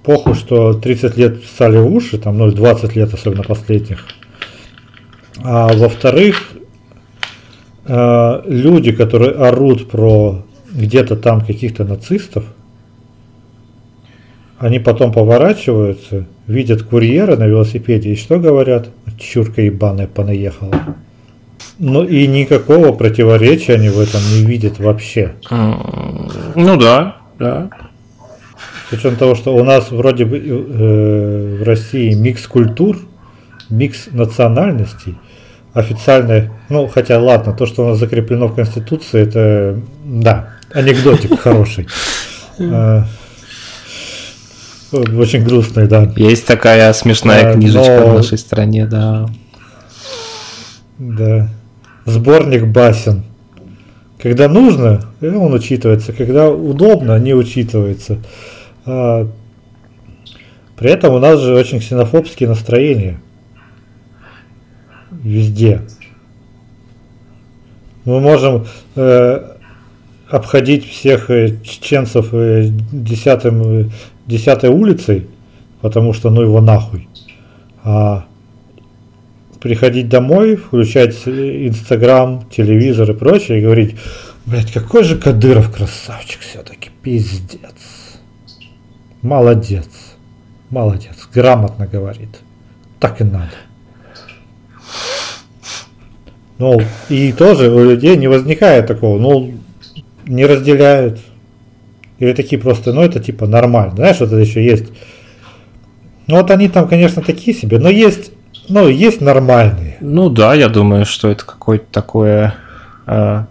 [0.04, 4.06] похуй, что 30 лет стали в уши, там, ну, 20 лет, особенно последних.
[5.44, 6.52] А во-вторых,
[7.86, 12.46] э, люди, которые орут про где-то там каких-то нацистов,
[14.62, 18.90] они потом поворачиваются, видят курьера на велосипеде и что говорят?
[19.18, 20.96] Чурка ебаная понаехала.
[21.80, 25.34] Ну и никакого противоречия они в этом не видят вообще.
[25.50, 27.70] М, ну да, да,
[28.88, 33.00] С учетом того, что у нас вроде бы э, в России микс культур,
[33.72, 35.18] микс национальностей,
[35.74, 41.88] официальное, ну хотя ладно, то, что у нас закреплено в Конституции, это да, анекдотик хороший.
[44.92, 46.12] Очень грустный, да.
[46.18, 49.28] Есть такая смешная Да, книжечка но- в нашей стране, да.
[50.98, 51.50] Да.
[52.06, 53.24] Сборник басен.
[54.22, 56.14] Когда нужно, он учитывается.
[56.14, 58.18] Когда удобно, не учитывается.
[58.86, 59.28] А,
[60.76, 63.20] при этом у нас же очень ксенофобские настроения.
[65.12, 65.82] Везде.
[68.06, 68.66] Мы можем
[68.96, 69.52] э,
[70.32, 73.90] обходить всех э, чеченцев э, десятым, э,
[74.26, 75.28] десятой улицей,
[75.82, 77.10] потому что ну его нахуй.
[77.84, 78.26] А
[79.60, 83.96] приходить домой, включать Инстаграм, телевизор и прочее и говорить,
[84.46, 87.76] блять, какой же Кадыров красавчик все-таки, пиздец.
[89.22, 89.90] Молодец,
[90.70, 92.40] молодец, грамотно говорит.
[93.00, 93.52] Так и надо.
[96.58, 96.80] Ну,
[97.10, 99.52] и тоже у людей не возникает такого, ну,
[100.26, 101.20] не разделяют.
[102.20, 103.96] Или такие просто, ну, это типа нормально.
[103.96, 104.86] Знаешь, вот это еще есть.
[106.28, 108.32] Ну, вот они там, конечно, такие себе, но есть,
[108.70, 109.98] ну, есть нормальные.
[110.02, 112.56] Ну да, я думаю, что это какое-то такое,
[113.08, 113.44] э,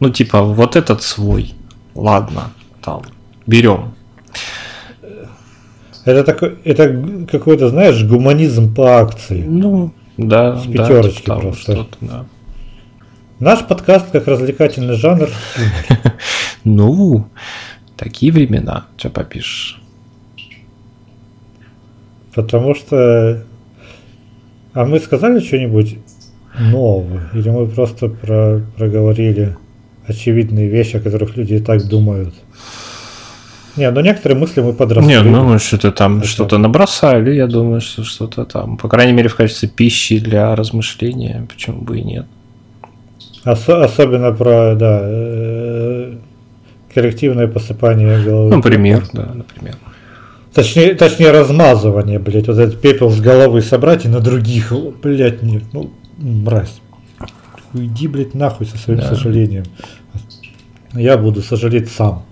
[0.00, 1.52] ну типа вот этот свой,
[1.94, 2.50] ладно,
[2.82, 3.02] там
[3.46, 3.94] берем.
[6.04, 9.42] Это такой, это какой-то, знаешь, гуманизм по акции.
[9.46, 11.86] Ну да, С да, пятерочки типа того, просто.
[12.00, 12.24] да.
[13.44, 15.28] Наш подкаст как развлекательный жанр.
[16.64, 17.26] Ну,
[17.94, 19.82] такие времена, что попишешь.
[22.34, 23.44] Потому что...
[24.72, 25.98] А мы сказали что-нибудь
[26.58, 27.28] новое?
[27.34, 29.58] Или мы просто про, проговорили
[30.06, 32.32] очевидные вещи, о которых люди и так думают?
[33.76, 35.16] Не, ну некоторые мысли мы подросли.
[35.16, 39.12] Не, ну мы что-то там Это- что-то набросали, я думаю, что что-то там, по крайней
[39.12, 42.24] мере, в качестве пищи для размышления, почему бы и нет.
[43.44, 46.14] Осо- особенно про, да, э,
[46.94, 48.56] коллективное посыпание головы.
[48.56, 49.74] Например, да, например.
[50.54, 54.72] Точнее, точнее, размазывание, блядь, вот этот пепел с головы собрать и на других,
[55.02, 56.80] блядь, нет, ну, мразь.
[57.72, 59.08] Уйди, блядь, нахуй со своим Да.
[59.08, 59.64] сожалением.
[60.92, 62.24] Я буду сожалеть сам.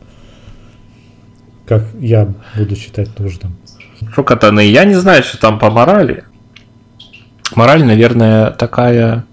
[1.66, 3.56] Как я буду считать нужным.
[4.12, 6.24] Что, катаны, я не знаю, что там по морали.
[7.56, 9.24] Мораль, наверное, такая...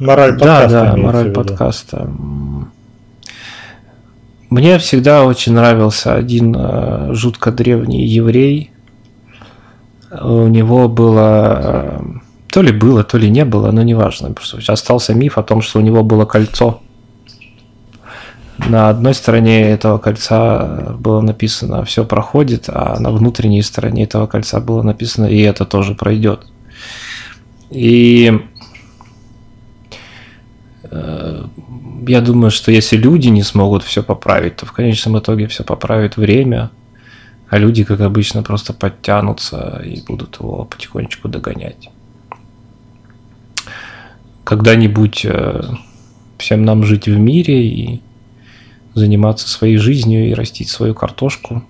[0.00, 2.10] Мораль Да, подкаста да, имеется мораль подкаста.
[4.48, 8.72] Мне всегда очень нравился один э, жутко древний еврей.
[10.10, 12.00] У него было...
[12.00, 12.00] э,
[12.50, 14.32] То ли было, то ли не было, но неважно.
[14.32, 16.80] Просто остался миф о том, что у него было кольцо.
[18.68, 24.60] На одной стороне этого кольца было написано «все проходит», а на внутренней стороне этого кольца
[24.60, 26.46] было написано «и это тоже пройдет».
[27.70, 28.40] И
[30.90, 36.16] я думаю, что если люди не смогут все поправить, то в конечном итоге все поправит
[36.16, 36.70] время,
[37.48, 41.90] а люди, как обычно, просто подтянутся и будут его потихонечку догонять.
[44.44, 45.62] Когда-нибудь э,
[46.38, 48.02] всем нам жить в мире и
[48.94, 51.62] заниматься своей жизнью и растить свою картошку.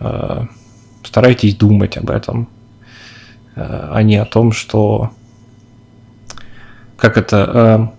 [0.00, 0.44] Э,
[1.04, 2.48] Старайтесь думать об этом,
[3.54, 5.12] э, а не о том, что
[6.96, 7.90] как это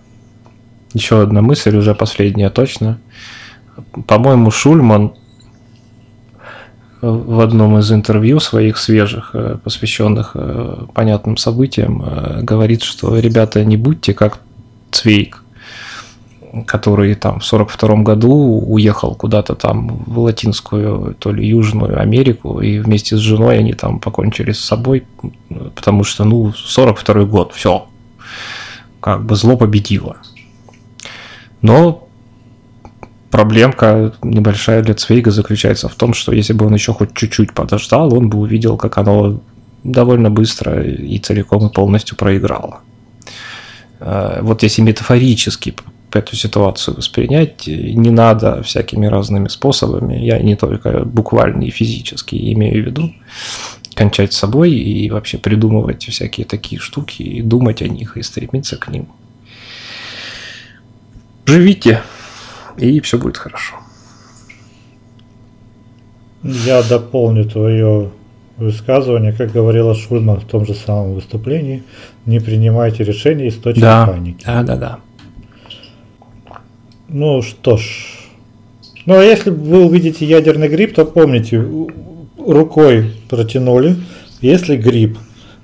[0.94, 2.98] э, еще одна мысль, уже последняя точно.
[4.06, 5.12] По-моему, Шульман
[7.02, 13.64] в одном из интервью своих свежих, э, посвященных э, понятным событиям, э, говорит, что ребята,
[13.64, 14.38] не будьте как
[14.90, 15.42] Цвейк,
[16.66, 22.60] который там в сорок втором году уехал куда-то там в латинскую, то ли южную Америку,
[22.60, 25.04] и вместе с женой они там покончили с собой,
[25.74, 27.86] потому что, ну, 42 год, все,
[29.06, 30.16] как бы зло победило.
[31.62, 32.08] Но
[33.30, 38.12] проблемка небольшая для Цвейга заключается в том, что если бы он еще хоть чуть-чуть подождал,
[38.12, 39.40] он бы увидел, как оно
[39.84, 42.80] довольно быстро и целиком и полностью проиграло.
[44.00, 45.76] Э, Вот если метафорически
[46.12, 52.82] эту ситуацию воспринять, не надо всякими разными способами, я не только буквально и физически имею
[52.82, 53.12] в виду,
[53.96, 58.76] кончать с собой и вообще придумывать всякие такие штуки и думать о них и стремиться
[58.76, 59.08] к ним.
[61.46, 62.02] Живите,
[62.76, 63.76] и все будет хорошо.
[66.42, 68.10] Я дополню твое
[68.58, 71.82] высказывание, как говорила Шульман в том же самом выступлении,
[72.26, 74.44] не принимайте решения источник Да, паники.
[74.44, 74.98] да, да, да.
[77.08, 78.18] Ну что ж.
[79.06, 81.64] Ну а если вы увидите ядерный гриб, то помните,
[82.52, 83.96] рукой протянули.
[84.40, 85.18] Если гриб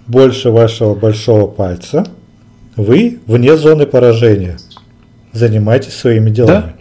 [0.07, 2.05] больше вашего большого пальца,
[2.77, 4.59] вы вне зоны поражения.
[5.33, 6.75] Занимайтесь своими делами.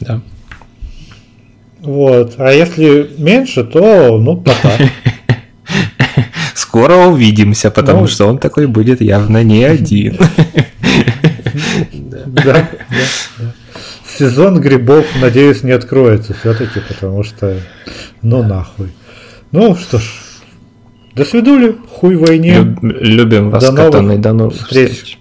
[0.00, 0.20] Да.
[1.80, 2.34] Вот.
[2.38, 4.72] А если меньше, то, ну, пока.
[6.54, 8.06] Скоро увидимся, потому Ну.
[8.08, 10.18] что он такой будет явно не один.
[11.94, 13.52] Да, да, да.
[14.18, 17.58] Сезон грибов, надеюсь, не откроется все-таки, потому что,
[18.22, 18.90] ну нахуй.
[19.52, 20.02] Ну что ж,
[21.14, 22.58] до свидули, хуй войне.
[22.58, 24.90] Люб- Любим вас, До новых катаны, до новых встреч.
[24.92, 25.18] встреч.